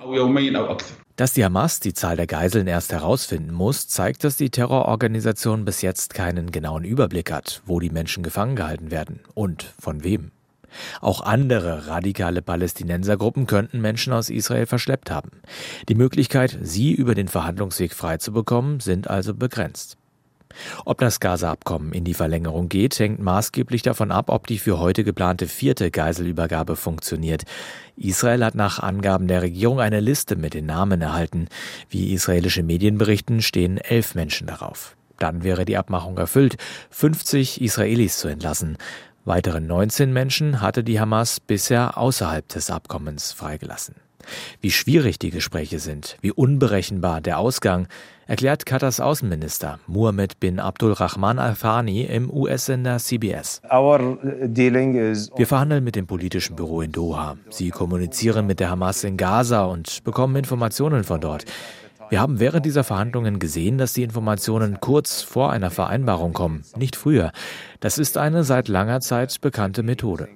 Dass 1.15 1.33
die 1.33 1.43
Hamas 1.43 1.79
die 1.79 1.93
Zahl 1.93 2.15
der 2.15 2.27
Geiseln 2.27 2.67
erst 2.67 2.91
herausfinden 2.91 3.51
muss, 3.53 3.87
zeigt, 3.87 4.23
dass 4.23 4.37
die 4.37 4.51
Terrororganisation 4.51 5.65
bis 5.65 5.81
jetzt 5.81 6.13
keinen 6.13 6.51
genauen 6.51 6.83
Überblick 6.83 7.31
hat, 7.31 7.61
wo 7.65 7.79
die 7.79 7.89
Menschen 7.89 8.21
gefangen 8.21 8.55
gehalten 8.55 8.91
werden 8.91 9.21
und 9.33 9.73
von 9.79 10.03
wem. 10.03 10.31
Auch 11.01 11.21
andere 11.21 11.87
radikale 11.87 12.41
Palästinensergruppen 12.41 13.47
könnten 13.47 13.81
Menschen 13.81 14.13
aus 14.13 14.29
Israel 14.29 14.65
verschleppt 14.65 15.09
haben. 15.09 15.31
Die 15.89 15.95
Möglichkeit, 15.95 16.57
sie 16.61 16.91
über 16.91 17.15
den 17.15 17.27
Verhandlungsweg 17.27 17.93
freizubekommen, 17.93 18.79
sind 18.79 19.09
also 19.09 19.33
begrenzt. 19.33 19.97
Ob 20.85 20.99
das 20.99 21.19
Gaza-Abkommen 21.19 21.93
in 21.93 22.03
die 22.03 22.13
Verlängerung 22.13 22.69
geht, 22.69 22.97
hängt 22.99 23.19
maßgeblich 23.19 23.81
davon 23.81 24.11
ab, 24.11 24.29
ob 24.29 24.47
die 24.47 24.59
für 24.59 24.79
heute 24.79 25.03
geplante 25.03 25.47
vierte 25.47 25.91
Geiselübergabe 25.91 26.75
funktioniert. 26.75 27.43
Israel 27.95 28.43
hat 28.43 28.55
nach 28.55 28.79
Angaben 28.79 29.27
der 29.27 29.41
Regierung 29.41 29.79
eine 29.79 29.99
Liste 29.99 30.35
mit 30.35 30.53
den 30.53 30.65
Namen 30.65 31.01
erhalten. 31.01 31.47
Wie 31.89 32.13
israelische 32.13 32.63
Medien 32.63 32.97
berichten, 32.97 33.41
stehen 33.41 33.77
elf 33.77 34.15
Menschen 34.15 34.47
darauf. 34.47 34.95
Dann 35.17 35.43
wäre 35.43 35.65
die 35.65 35.77
Abmachung 35.77 36.17
erfüllt, 36.17 36.57
50 36.91 37.61
Israelis 37.61 38.19
zu 38.19 38.27
entlassen. 38.27 38.77
Weitere 39.25 39.59
19 39.59 40.13
Menschen 40.13 40.61
hatte 40.61 40.83
die 40.83 40.99
Hamas 40.99 41.39
bisher 41.39 41.97
außerhalb 41.97 42.47
des 42.47 42.69
Abkommens 42.69 43.33
freigelassen. 43.33 44.06
Wie 44.61 44.71
schwierig 44.71 45.19
die 45.19 45.31
Gespräche 45.31 45.79
sind, 45.79 46.17
wie 46.21 46.31
unberechenbar 46.31 47.21
der 47.21 47.39
Ausgang, 47.39 47.87
erklärt 48.27 48.65
Katars 48.65 48.99
Außenminister 48.99 49.79
Mohammed 49.87 50.39
bin 50.39 50.59
Abdul 50.59 50.93
Rahman 50.93 51.39
Al-Thani 51.39 52.03
im 52.03 52.29
US-Sender 52.29 52.97
CBS. 52.97 53.61
Wir 53.63 55.47
verhandeln 55.47 55.83
mit 55.83 55.95
dem 55.95 56.07
politischen 56.07 56.55
Büro 56.55 56.81
in 56.81 56.91
Doha. 56.91 57.37
Sie 57.49 57.69
kommunizieren 57.69 58.45
mit 58.45 58.59
der 58.59 58.69
Hamas 58.69 59.03
in 59.03 59.17
Gaza 59.17 59.65
und 59.65 60.03
bekommen 60.03 60.35
Informationen 60.35 61.03
von 61.03 61.21
dort. 61.21 61.45
Wir 62.09 62.21
haben 62.21 62.39
während 62.39 62.65
dieser 62.65 62.85
Verhandlungen 62.85 63.37
gesehen, 63.37 63.77
dass 63.77 63.91
die 63.91 64.03
Informationen 64.03 64.79
kurz 64.79 65.21
vor 65.21 65.51
einer 65.51 65.71
Vereinbarung 65.71 66.31
kommen, 66.31 66.63
nicht 66.77 66.95
früher. 66.95 67.31
Das 67.81 67.97
ist 67.97 68.17
eine 68.17 68.45
seit 68.45 68.69
langer 68.69 69.01
Zeit 69.01 69.41
bekannte 69.41 69.83
Methode. 69.83 70.29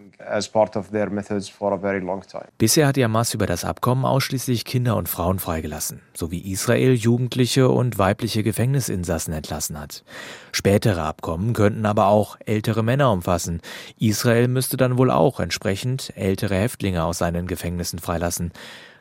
Bisher 2.58 2.88
hat 2.88 2.96
die 2.96 3.04
Hamas 3.04 3.34
über 3.34 3.46
das 3.46 3.66
Abkommen 3.66 4.06
ausschließlich 4.06 4.66
Kinder 4.66 4.96
und 4.96 5.10
Frauen 5.10 5.40
freigelassen, 5.40 6.02
sowie 6.14 6.40
Israel 6.40 6.94
Jugendliche 6.94 7.70
und 7.70 7.98
weibliche 7.98 8.44
Gefängnisinsassen 8.44 9.34
entlassen 9.34 9.80
hat. 9.80 10.04
Spätere 10.52 11.04
Abkommen 11.04 11.54
könnten 11.54 11.86
aber 11.86 12.08
auch 12.08 12.38
ältere 12.46 12.84
Männer 12.84 13.12
umfassen. 13.12 13.62
Israel 13.98 14.48
müsste 14.48 14.78
dann 14.78 14.98
wohl 14.98 15.12
auch 15.12 15.40
entsprechend 15.40 16.14
ältere 16.16 16.56
Häftlinge 16.56 17.04
aus 17.04 17.18
seinen 17.18 17.48
Gefängnissen 17.48 18.00
freilassen. 18.00 18.52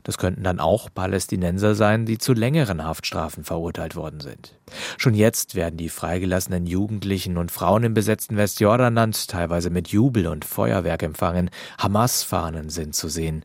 Das 0.03 0.19
könnten 0.19 0.43
dann 0.43 0.61
auch 0.61 0.89
Palästinenser 0.93 1.75
sein, 1.75 2.07
die 2.07 2.19
zu 2.19 2.33
längeren 2.33 2.85
Haftstrafen 2.85 3.45
verurteilt 3.45 3.97
worden 3.97 4.21
sind. 4.21 4.59
Schon 4.99 5.15
jetzt 5.15 5.55
werden 5.55 5.77
die 5.77 5.89
freigelassenen 5.89 6.67
Jugendlichen 6.67 7.37
und 7.37 7.51
Frauen 7.51 7.85
im 7.85 7.95
besetzten 7.95 8.37
Westjordanland 8.37 9.29
teilweise 9.29 9.71
mit 9.71 9.89
Jubel 9.89 10.27
und 10.27 10.45
Feuerwerk 10.45 11.03
empfangen. 11.03 11.51
Hamas-Fahnen 11.79 12.71
sind 12.71 12.95
zu 12.95 13.09
sehen. 13.09 13.43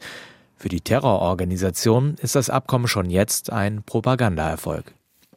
Für 0.57 0.69
die 0.69 0.81
Terrororganisation 0.81 2.15
ist 2.21 2.35
das 2.35 2.49
Abkommen 2.49 2.87
schon 2.87 3.09
jetzt 3.09 3.51
ein 3.51 3.83
Propagandaerfolg. 3.83 4.93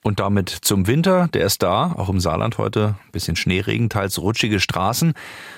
Und 0.08 0.20
damit 0.20 0.48
zum 0.48 0.86
Winter, 0.86 1.28
der 1.34 1.44
ist 1.44 1.62
da, 1.62 1.92
auch 1.92 2.08
im 2.08 2.18
Saarland 2.18 2.56
heute 2.56 2.94
bisschen 3.12 3.36
Schneeregen, 3.36 3.90
teils 3.90 4.18
rutschige 4.18 4.58
Straßen, 4.58 5.12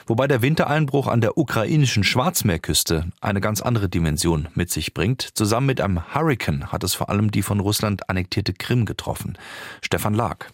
wobei 0.08 0.26
der 0.26 0.42
Wintereinbruch 0.42 1.06
an 1.06 1.20
der 1.20 1.38
ukrainischen 1.38 2.02
Schwarzmeerküste 2.02 3.06
eine 3.20 3.40
ganz 3.40 3.62
andere 3.62 3.88
Dimension 3.88 4.48
mit 4.56 4.68
sich 4.68 4.92
bringt. 4.92 5.22
Zusammen 5.34 5.66
mit 5.68 5.80
einem 5.80 6.00
Hurrikan 6.16 6.72
hat 6.72 6.82
es 6.82 6.94
vor 6.94 7.10
allem 7.10 7.30
die 7.30 7.42
von 7.42 7.60
Russland 7.60 8.10
annektierte 8.10 8.52
Krim 8.52 8.86
getroffen. 8.86 9.38
Stefan 9.82 10.14
Lag. 10.14 10.46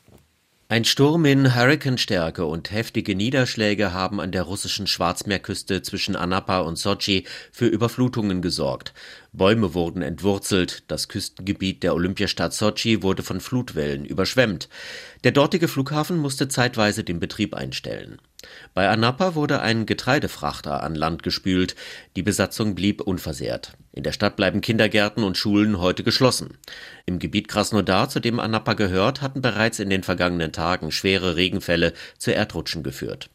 Ein 0.68 0.84
Sturm 0.84 1.24
in 1.26 1.54
Hurrikanstärke 1.54 2.44
und 2.44 2.72
heftige 2.72 3.14
Niederschläge 3.14 3.92
haben 3.92 4.20
an 4.20 4.32
der 4.32 4.42
russischen 4.42 4.88
Schwarzmeerküste 4.88 5.80
zwischen 5.82 6.16
Anapa 6.16 6.58
und 6.58 6.76
Sochi 6.76 7.24
für 7.52 7.66
Überflutungen 7.66 8.42
gesorgt. 8.42 8.92
Bäume 9.32 9.74
wurden 9.74 10.02
entwurzelt, 10.02 10.82
das 10.88 11.06
Küstengebiet 11.06 11.84
der 11.84 11.94
Olympiastadt 11.94 12.52
Sochi 12.52 13.04
wurde 13.04 13.22
von 13.22 13.38
Flutwellen 13.38 14.04
überschwemmt. 14.04 14.68
Der 15.22 15.30
dortige 15.30 15.68
Flughafen 15.68 16.16
musste 16.16 16.48
zeitweise 16.48 17.04
den 17.04 17.20
Betrieb 17.20 17.54
einstellen. 17.54 18.20
Bei 18.74 18.88
Anapa 18.88 19.34
wurde 19.34 19.60
ein 19.60 19.86
Getreidefrachter 19.86 20.82
an 20.82 20.94
Land 20.94 21.22
gespült. 21.22 21.74
Die 22.16 22.22
Besatzung 22.22 22.74
blieb 22.74 23.00
unversehrt. 23.00 23.72
In 23.92 24.02
der 24.02 24.12
Stadt 24.12 24.36
bleiben 24.36 24.60
Kindergärten 24.60 25.24
und 25.24 25.38
Schulen 25.38 25.78
heute 25.78 26.04
geschlossen. 26.04 26.58
Im 27.06 27.18
Gebiet 27.18 27.48
Krasnodar, 27.48 28.08
zu 28.08 28.20
dem 28.20 28.38
Anapa 28.38 28.74
gehört, 28.74 29.22
hatten 29.22 29.40
bereits 29.40 29.78
in 29.78 29.90
den 29.90 30.02
vergangenen 30.02 30.52
Tagen 30.52 30.92
schwere 30.92 31.36
Regenfälle 31.36 31.94
zu 32.18 32.34
Erdrutschen 32.34 32.82
geführt. 32.82 33.30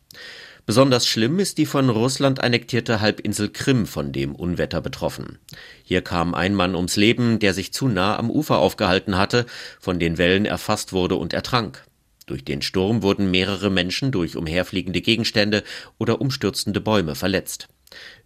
Besonders 0.67 1.07
schlimm 1.07 1.39
ist 1.39 1.57
die 1.57 1.65
von 1.65 1.89
Russland 1.89 2.39
annektierte 2.39 3.01
Halbinsel 3.01 3.49
Krim 3.49 3.87
von 3.87 4.11
dem 4.11 4.35
Unwetter 4.35 4.79
betroffen. 4.79 5.39
Hier 5.83 6.03
kam 6.03 6.35
ein 6.35 6.53
Mann 6.53 6.75
ums 6.75 6.95
Leben, 6.95 7.39
der 7.39 7.53
sich 7.55 7.73
zu 7.73 7.87
nah 7.87 8.17
am 8.17 8.29
Ufer 8.29 8.59
aufgehalten 8.59 9.17
hatte, 9.17 9.47
von 9.79 9.99
den 9.99 10.19
Wellen 10.19 10.45
erfasst 10.45 10.93
wurde 10.93 11.15
und 11.15 11.33
ertrank. 11.33 11.83
Durch 12.25 12.45
den 12.45 12.61
Sturm 12.61 13.01
wurden 13.01 13.31
mehrere 13.31 13.69
Menschen 13.69 14.11
durch 14.11 14.37
umherfliegende 14.37 15.01
Gegenstände 15.01 15.63
oder 15.97 16.21
umstürzende 16.21 16.81
Bäume 16.81 17.15
verletzt. 17.15 17.67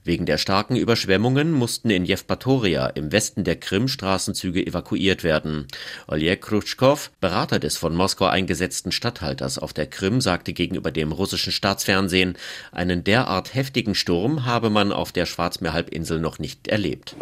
Wegen 0.05 0.27
der 0.27 0.37
starken 0.37 0.75
Überschwemmungen 0.75 1.51
mussten 1.51 1.89
in 1.89 2.05
Jewpatoria 2.05 2.85
im 2.85 3.11
Westen 3.11 3.43
der 3.43 3.55
Krim 3.55 3.87
Straßenzüge 3.87 4.63
evakuiert 4.63 5.23
werden. 5.23 5.67
Oleg 6.07 6.43
Krutschkow, 6.43 7.09
Berater 7.19 7.57
des 7.57 7.75
von 7.75 7.95
Moskau 7.95 8.25
eingesetzten 8.27 8.91
Statthalters 8.91 9.57
auf 9.57 9.73
der 9.73 9.87
Krim, 9.87 10.21
sagte 10.21 10.53
gegenüber 10.53 10.91
dem 10.91 11.11
russischen 11.11 11.51
Staatsfernsehen, 11.51 12.37
einen 12.71 13.03
derart 13.03 13.55
heftigen 13.55 13.95
Sturm 13.95 14.45
habe 14.45 14.69
man 14.69 14.91
auf 14.91 15.11
der 15.11 15.25
Schwarzmeerhalbinsel 15.25 16.19
noch 16.19 16.37
nicht 16.37 16.67
erlebt. 16.67 17.15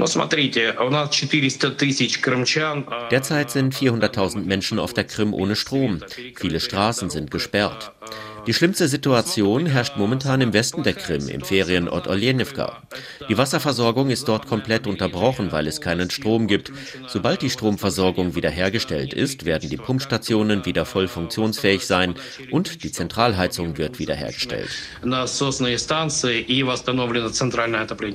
Derzeit 3.12 3.52
sind 3.52 3.74
400.000 3.74 4.40
Menschen 4.44 4.80
auf 4.80 4.94
der 4.94 5.06
Krim 5.06 5.34
ohne 5.34 5.56
Strom. 5.56 6.02
Viele 6.36 6.60
Straßen 6.60 7.10
sind 7.10 7.32
gesperrt. 7.32 7.94
Die 8.46 8.54
schlimmste 8.54 8.90
Situation 8.90 9.66
herrscht 9.66 9.96
momentan 9.96 10.42
im 10.42 10.52
Westen 10.52 10.84
der 10.84 10.94
Krim, 10.94 11.30
im 11.30 11.42
Ferienort 11.42 12.08
Oljenivka. 12.08 12.82
Die 13.30 13.38
Wasserversorgung 13.38 14.10
ist 14.10 14.28
dort 14.28 14.48
komplett 14.48 14.86
unterbrochen, 14.86 15.52
weil 15.52 15.68
es 15.68 15.80
keinen 15.80 16.10
Strom 16.10 16.48
gibt. 16.48 16.72
Sobald 17.08 17.42
die 17.42 17.50
Stromversorgung 17.50 18.36
wiederhergestellt 18.36 19.14
ist, 19.14 19.46
werden 19.46 19.70
die 19.70 19.78
Pumpstationen 19.78 20.66
wieder 20.66 20.86
voll 20.86 21.08
funktionsfähig 21.08 21.86
sein 21.86 22.16
und 22.52 22.84
die 22.84 22.92
Zentralheizung 22.92 23.78
wird 23.78 24.00
wiederhergestellt. 24.00 24.70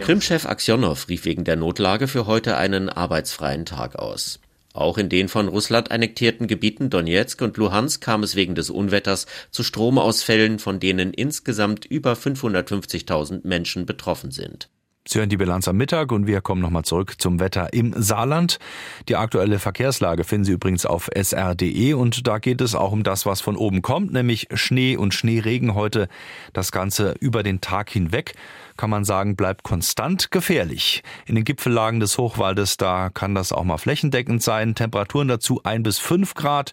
Krim-Chef 0.00 0.46
Aksionow 0.46 1.08
rief 1.08 1.24
wegen 1.24 1.44
der 1.44 1.56
Notlage 1.56 2.06
für 2.06 2.26
heute 2.26 2.56
einen 2.56 2.88
arbeitsfreien 2.90 3.64
Tag 3.64 3.96
aus. 3.96 4.40
Auch 4.78 4.96
in 4.96 5.08
den 5.08 5.26
von 5.26 5.48
Russland 5.48 5.90
annektierten 5.90 6.46
Gebieten 6.46 6.88
Donetsk 6.88 7.42
und 7.42 7.56
Luhansk 7.56 8.00
kam 8.00 8.22
es 8.22 8.36
wegen 8.36 8.54
des 8.54 8.70
Unwetters 8.70 9.26
zu 9.50 9.64
Stromausfällen, 9.64 10.60
von 10.60 10.78
denen 10.78 11.12
insgesamt 11.12 11.84
über 11.84 12.12
550.000 12.12 13.40
Menschen 13.44 13.86
betroffen 13.86 14.30
sind. 14.30 14.70
Sie 15.08 15.18
hören 15.18 15.30
die 15.30 15.36
Bilanz 15.36 15.66
am 15.66 15.78
Mittag 15.78 16.12
und 16.12 16.26
wir 16.26 16.42
kommen 16.42 16.60
nochmal 16.60 16.84
zurück 16.84 17.14
zum 17.18 17.40
Wetter 17.40 17.72
im 17.72 17.92
Saarland. 17.96 18.58
Die 19.08 19.16
aktuelle 19.16 19.58
Verkehrslage 19.58 20.22
finden 20.22 20.44
Sie 20.44 20.52
übrigens 20.52 20.86
auf 20.86 21.08
sr.de 21.12 21.94
und 21.94 22.28
da 22.28 22.38
geht 22.38 22.60
es 22.60 22.76
auch 22.76 22.92
um 22.92 23.02
das, 23.02 23.26
was 23.26 23.40
von 23.40 23.56
oben 23.56 23.82
kommt, 23.82 24.12
nämlich 24.12 24.48
Schnee 24.52 24.96
und 24.96 25.12
Schneeregen 25.12 25.74
heute. 25.74 26.08
Das 26.52 26.70
Ganze 26.70 27.14
über 27.18 27.42
den 27.42 27.60
Tag 27.60 27.90
hinweg 27.90 28.34
kann 28.78 28.88
man 28.88 29.04
sagen, 29.04 29.36
bleibt 29.36 29.64
konstant 29.64 30.30
gefährlich. 30.30 31.02
In 31.26 31.34
den 31.34 31.44
Gipfellagen 31.44 32.00
des 32.00 32.16
Hochwaldes, 32.16 32.78
da 32.78 33.10
kann 33.10 33.34
das 33.34 33.52
auch 33.52 33.64
mal 33.64 33.76
flächendeckend 33.76 34.42
sein. 34.42 34.74
Temperaturen 34.74 35.28
dazu 35.28 35.60
ein 35.64 35.82
bis 35.82 35.98
fünf 35.98 36.34
Grad 36.34 36.72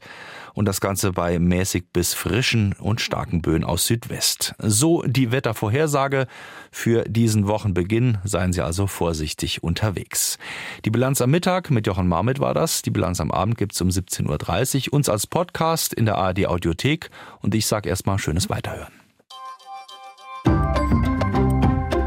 und 0.53 0.65
das 0.65 0.79
Ganze 0.79 1.11
bei 1.11 1.37
mäßig 1.39 1.85
bis 1.91 2.13
frischen 2.13 2.73
und 2.79 3.01
starken 3.01 3.41
Böen 3.41 3.63
aus 3.63 3.85
Südwest. 3.87 4.55
So 4.59 5.01
die 5.01 5.31
Wettervorhersage 5.31 6.27
für 6.71 7.03
diesen 7.03 7.47
Wochenbeginn. 7.47 8.19
Seien 8.23 8.53
Sie 8.53 8.61
also 8.61 8.87
vorsichtig 8.87 9.63
unterwegs. 9.63 10.37
Die 10.85 10.91
Bilanz 10.91 11.21
am 11.21 11.31
Mittag 11.31 11.71
mit 11.71 11.87
Jochen 11.87 12.07
Marmit 12.07 12.39
war 12.39 12.53
das. 12.53 12.83
Die 12.83 12.91
Bilanz 12.91 13.19
am 13.19 13.31
Abend 13.31 13.57
gibt's 13.57 13.81
um 13.81 13.89
17.30 13.89 14.87
Uhr. 14.87 14.93
Uns 14.93 15.09
als 15.09 15.27
Podcast 15.27 15.93
in 15.93 16.05
der 16.05 16.17
ARD 16.17 16.45
Audiothek. 16.45 17.09
Und 17.41 17.55
ich 17.55 17.65
sage 17.65 17.89
erstmal 17.89 18.19
schönes 18.19 18.49
Weiterhören. 18.49 19.04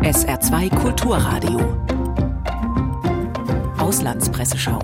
SR2 0.08 0.74
Kulturradio. 0.74 1.60
Auslandspresseschau. 3.76 4.78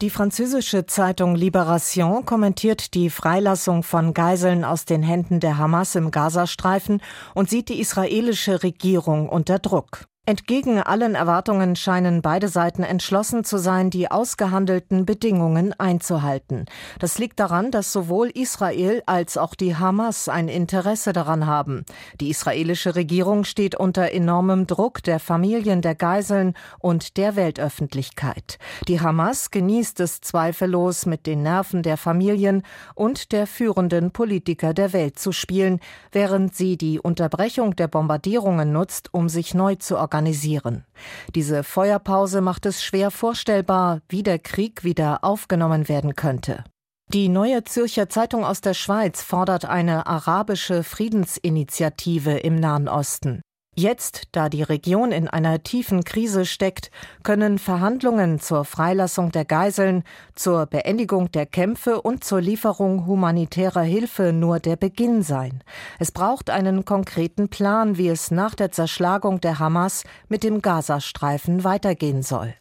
Die 0.00 0.08
französische 0.08 0.86
Zeitung 0.86 1.34
Libération 1.34 2.24
kommentiert 2.24 2.94
die 2.94 3.10
Freilassung 3.10 3.82
von 3.82 4.14
Geiseln 4.14 4.64
aus 4.64 4.84
den 4.84 5.02
Händen 5.02 5.40
der 5.40 5.58
Hamas 5.58 5.96
im 5.96 6.12
Gazastreifen 6.12 7.02
und 7.34 7.50
sieht 7.50 7.70
die 7.70 7.80
israelische 7.80 8.62
Regierung 8.62 9.28
unter 9.28 9.58
Druck. 9.58 10.06
Entgegen 10.24 10.80
allen 10.80 11.16
Erwartungen 11.16 11.74
scheinen 11.74 12.22
beide 12.22 12.46
Seiten 12.46 12.84
entschlossen 12.84 13.42
zu 13.42 13.58
sein, 13.58 13.90
die 13.90 14.08
ausgehandelten 14.08 15.04
Bedingungen 15.04 15.72
einzuhalten. 15.80 16.66
Das 17.00 17.18
liegt 17.18 17.40
daran, 17.40 17.72
dass 17.72 17.92
sowohl 17.92 18.28
Israel 18.28 19.02
als 19.06 19.36
auch 19.36 19.56
die 19.56 19.74
Hamas 19.74 20.28
ein 20.28 20.46
Interesse 20.46 21.12
daran 21.12 21.46
haben. 21.46 21.84
Die 22.20 22.30
israelische 22.30 22.94
Regierung 22.94 23.42
steht 23.42 23.74
unter 23.74 24.12
enormem 24.12 24.68
Druck 24.68 25.02
der 25.02 25.18
Familien 25.18 25.82
der 25.82 25.96
Geiseln 25.96 26.54
und 26.78 27.16
der 27.16 27.34
Weltöffentlichkeit. 27.34 28.60
Die 28.86 29.00
Hamas 29.00 29.50
genießt 29.50 29.98
es 29.98 30.20
zweifellos, 30.20 31.04
mit 31.04 31.26
den 31.26 31.42
Nerven 31.42 31.82
der 31.82 31.96
Familien 31.96 32.62
und 32.94 33.32
der 33.32 33.48
führenden 33.48 34.12
Politiker 34.12 34.72
der 34.72 34.92
Welt 34.92 35.18
zu 35.18 35.32
spielen, 35.32 35.80
während 36.12 36.54
sie 36.54 36.76
die 36.76 37.00
Unterbrechung 37.00 37.74
der 37.74 37.88
Bombardierungen 37.88 38.70
nutzt, 38.70 39.12
um 39.12 39.28
sich 39.28 39.52
neu 39.52 39.74
zu 39.74 39.96
organisieren 39.96 40.11
organisieren. 40.12 40.84
Diese 41.34 41.64
Feuerpause 41.64 42.42
macht 42.42 42.66
es 42.66 42.84
schwer 42.84 43.10
vorstellbar, 43.10 44.02
wie 44.10 44.22
der 44.22 44.38
Krieg 44.38 44.84
wieder 44.84 45.24
aufgenommen 45.24 45.88
werden 45.88 46.14
könnte. 46.16 46.64
Die 47.08 47.28
Neue 47.28 47.64
Zürcher 47.64 48.08
Zeitung 48.08 48.44
aus 48.44 48.60
der 48.60 48.74
Schweiz 48.74 49.22
fordert 49.22 49.64
eine 49.64 50.06
arabische 50.06 50.82
Friedensinitiative 50.82 52.38
im 52.38 52.56
Nahen 52.56 52.88
Osten. 52.88 53.40
Jetzt, 53.74 54.24
da 54.32 54.50
die 54.50 54.62
Region 54.62 55.12
in 55.12 55.28
einer 55.28 55.62
tiefen 55.62 56.04
Krise 56.04 56.44
steckt, 56.44 56.90
können 57.22 57.58
Verhandlungen 57.58 58.38
zur 58.38 58.66
Freilassung 58.66 59.32
der 59.32 59.46
Geiseln, 59.46 60.04
zur 60.34 60.66
Beendigung 60.66 61.32
der 61.32 61.46
Kämpfe 61.46 62.02
und 62.02 62.22
zur 62.22 62.42
Lieferung 62.42 63.06
humanitärer 63.06 63.80
Hilfe 63.80 64.34
nur 64.34 64.60
der 64.60 64.76
Beginn 64.76 65.22
sein. 65.22 65.64
Es 65.98 66.12
braucht 66.12 66.50
einen 66.50 66.84
konkreten 66.84 67.48
Plan, 67.48 67.96
wie 67.96 68.08
es 68.08 68.30
nach 68.30 68.54
der 68.54 68.72
Zerschlagung 68.72 69.40
der 69.40 69.58
Hamas 69.58 70.04
mit 70.28 70.44
dem 70.44 70.60
Gazastreifen 70.60 71.64
weitergehen 71.64 72.22
soll. 72.22 72.52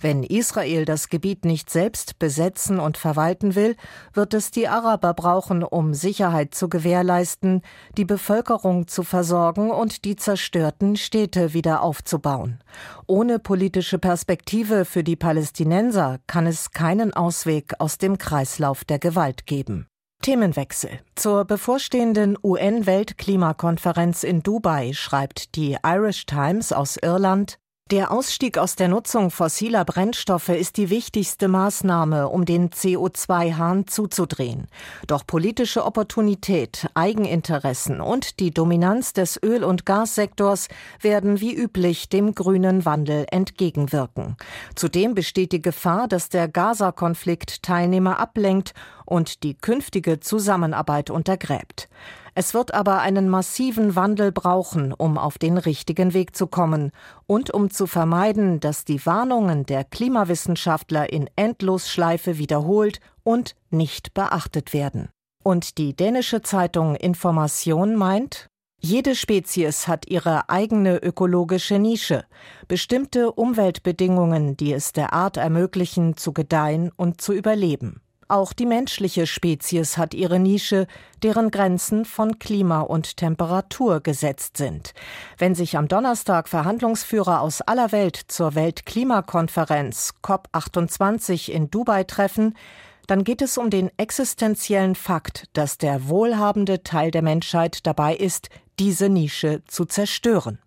Wenn 0.00 0.22
Israel 0.22 0.84
das 0.84 1.08
Gebiet 1.08 1.44
nicht 1.44 1.70
selbst 1.70 2.18
besetzen 2.18 2.78
und 2.78 2.96
verwalten 2.96 3.54
will, 3.54 3.76
wird 4.12 4.34
es 4.34 4.50
die 4.50 4.68
Araber 4.68 5.14
brauchen, 5.14 5.62
um 5.62 5.94
Sicherheit 5.94 6.54
zu 6.54 6.68
gewährleisten, 6.68 7.62
die 7.96 8.04
Bevölkerung 8.04 8.88
zu 8.88 9.02
versorgen 9.02 9.70
und 9.70 10.04
die 10.04 10.16
zerstörten 10.16 10.96
Städte 10.96 11.54
wieder 11.54 11.82
aufzubauen. 11.82 12.60
Ohne 13.06 13.38
politische 13.38 13.98
Perspektive 13.98 14.84
für 14.84 15.04
die 15.04 15.16
Palästinenser 15.16 16.18
kann 16.26 16.46
es 16.46 16.70
keinen 16.70 17.14
Ausweg 17.14 17.74
aus 17.78 17.98
dem 17.98 18.18
Kreislauf 18.18 18.84
der 18.84 18.98
Gewalt 18.98 19.46
geben. 19.46 19.86
Themenwechsel. 20.24 21.00
Zur 21.16 21.44
bevorstehenden 21.44 22.38
UN-Weltklimakonferenz 22.42 24.22
in 24.22 24.42
Dubai 24.42 24.92
schreibt 24.94 25.54
die 25.54 25.76
Irish 25.84 26.24
Times 26.24 26.72
aus 26.72 26.96
Irland, 26.96 27.58
der 27.90 28.10
Ausstieg 28.10 28.56
aus 28.56 28.76
der 28.76 28.88
Nutzung 28.88 29.30
fossiler 29.30 29.84
Brennstoffe 29.84 30.48
ist 30.48 30.78
die 30.78 30.88
wichtigste 30.88 31.48
Maßnahme, 31.48 32.30
um 32.30 32.46
den 32.46 32.70
CO2-Hahn 32.70 33.86
zuzudrehen. 33.86 34.68
Doch 35.06 35.26
politische 35.26 35.84
Opportunität, 35.84 36.88
Eigeninteressen 36.94 38.00
und 38.00 38.40
die 38.40 38.52
Dominanz 38.52 39.12
des 39.12 39.38
Öl- 39.42 39.64
und 39.64 39.84
Gassektors 39.84 40.68
werden 41.02 41.42
wie 41.42 41.54
üblich 41.54 42.08
dem 42.08 42.34
grünen 42.34 42.86
Wandel 42.86 43.26
entgegenwirken. 43.30 44.38
Zudem 44.74 45.14
besteht 45.14 45.52
die 45.52 45.60
Gefahr, 45.60 46.08
dass 46.08 46.30
der 46.30 46.48
Gaza-Konflikt 46.48 47.62
Teilnehmer 47.62 48.18
ablenkt 48.18 48.72
und 49.04 49.42
die 49.42 49.56
künftige 49.56 50.20
Zusammenarbeit 50.20 51.10
untergräbt. 51.10 51.90
Es 52.36 52.52
wird 52.52 52.74
aber 52.74 53.00
einen 53.00 53.28
massiven 53.28 53.94
Wandel 53.94 54.32
brauchen, 54.32 54.92
um 54.92 55.18
auf 55.18 55.38
den 55.38 55.56
richtigen 55.56 56.14
Weg 56.14 56.34
zu 56.34 56.48
kommen 56.48 56.90
und 57.26 57.52
um 57.52 57.70
zu 57.70 57.86
vermeiden, 57.86 58.58
dass 58.58 58.84
die 58.84 59.06
Warnungen 59.06 59.66
der 59.66 59.84
Klimawissenschaftler 59.84 61.12
in 61.12 61.30
Endlosschleife 61.36 62.36
wiederholt 62.38 62.98
und 63.22 63.54
nicht 63.70 64.14
beachtet 64.14 64.72
werden. 64.72 65.08
Und 65.44 65.78
die 65.78 65.94
dänische 65.94 66.42
Zeitung 66.42 66.96
Information 66.96 67.94
meint, 67.94 68.48
jede 68.80 69.14
Spezies 69.14 69.88
hat 69.88 70.08
ihre 70.08 70.50
eigene 70.50 70.98
ökologische 70.98 71.78
Nische, 71.78 72.24
bestimmte 72.68 73.32
Umweltbedingungen, 73.32 74.56
die 74.56 74.72
es 74.72 74.92
der 74.92 75.12
Art 75.12 75.36
ermöglichen, 75.36 76.16
zu 76.16 76.32
gedeihen 76.32 76.90
und 76.96 77.20
zu 77.20 77.32
überleben. 77.32 78.03
Auch 78.34 78.52
die 78.52 78.66
menschliche 78.66 79.28
Spezies 79.28 79.96
hat 79.96 80.12
ihre 80.12 80.40
Nische, 80.40 80.88
deren 81.22 81.52
Grenzen 81.52 82.04
von 82.04 82.40
Klima 82.40 82.80
und 82.80 83.16
Temperatur 83.16 84.00
gesetzt 84.00 84.56
sind. 84.56 84.92
Wenn 85.38 85.54
sich 85.54 85.76
am 85.76 85.86
Donnerstag 85.86 86.48
Verhandlungsführer 86.48 87.40
aus 87.40 87.60
aller 87.60 87.92
Welt 87.92 88.16
zur 88.26 88.56
Weltklimakonferenz 88.56 90.14
COP28 90.24 91.48
in 91.48 91.70
Dubai 91.70 92.02
treffen, 92.02 92.56
dann 93.06 93.22
geht 93.22 93.40
es 93.40 93.56
um 93.56 93.70
den 93.70 93.88
existenziellen 93.98 94.96
Fakt, 94.96 95.44
dass 95.52 95.78
der 95.78 96.08
wohlhabende 96.08 96.82
Teil 96.82 97.12
der 97.12 97.22
Menschheit 97.22 97.86
dabei 97.86 98.16
ist, 98.16 98.48
diese 98.80 99.08
Nische 99.08 99.62
zu 99.68 99.84
zerstören. 99.84 100.58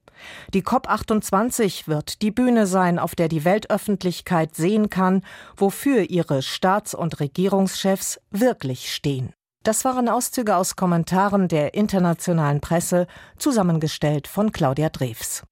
Die 0.53 0.63
COP28 0.63 1.87
wird 1.87 2.21
die 2.21 2.31
Bühne 2.31 2.67
sein, 2.67 2.99
auf 2.99 3.15
der 3.15 3.27
die 3.27 3.45
Weltöffentlichkeit 3.45 4.55
sehen 4.55 4.89
kann, 4.89 5.23
wofür 5.55 6.09
ihre 6.09 6.41
Staats- 6.41 6.93
und 6.93 7.19
Regierungschefs 7.19 8.19
wirklich 8.31 8.93
stehen. 8.93 9.33
Das 9.63 9.83
waren 9.83 10.07
Auszüge 10.07 10.55
aus 10.55 10.77
Kommentaren 10.77 11.49
der 11.49 11.73
internationalen 11.73 12.61
Presse, 12.61 13.05
zusammengestellt 13.37 14.27
von 14.27 14.53
Claudia 14.53 14.89
Drews. 14.89 15.43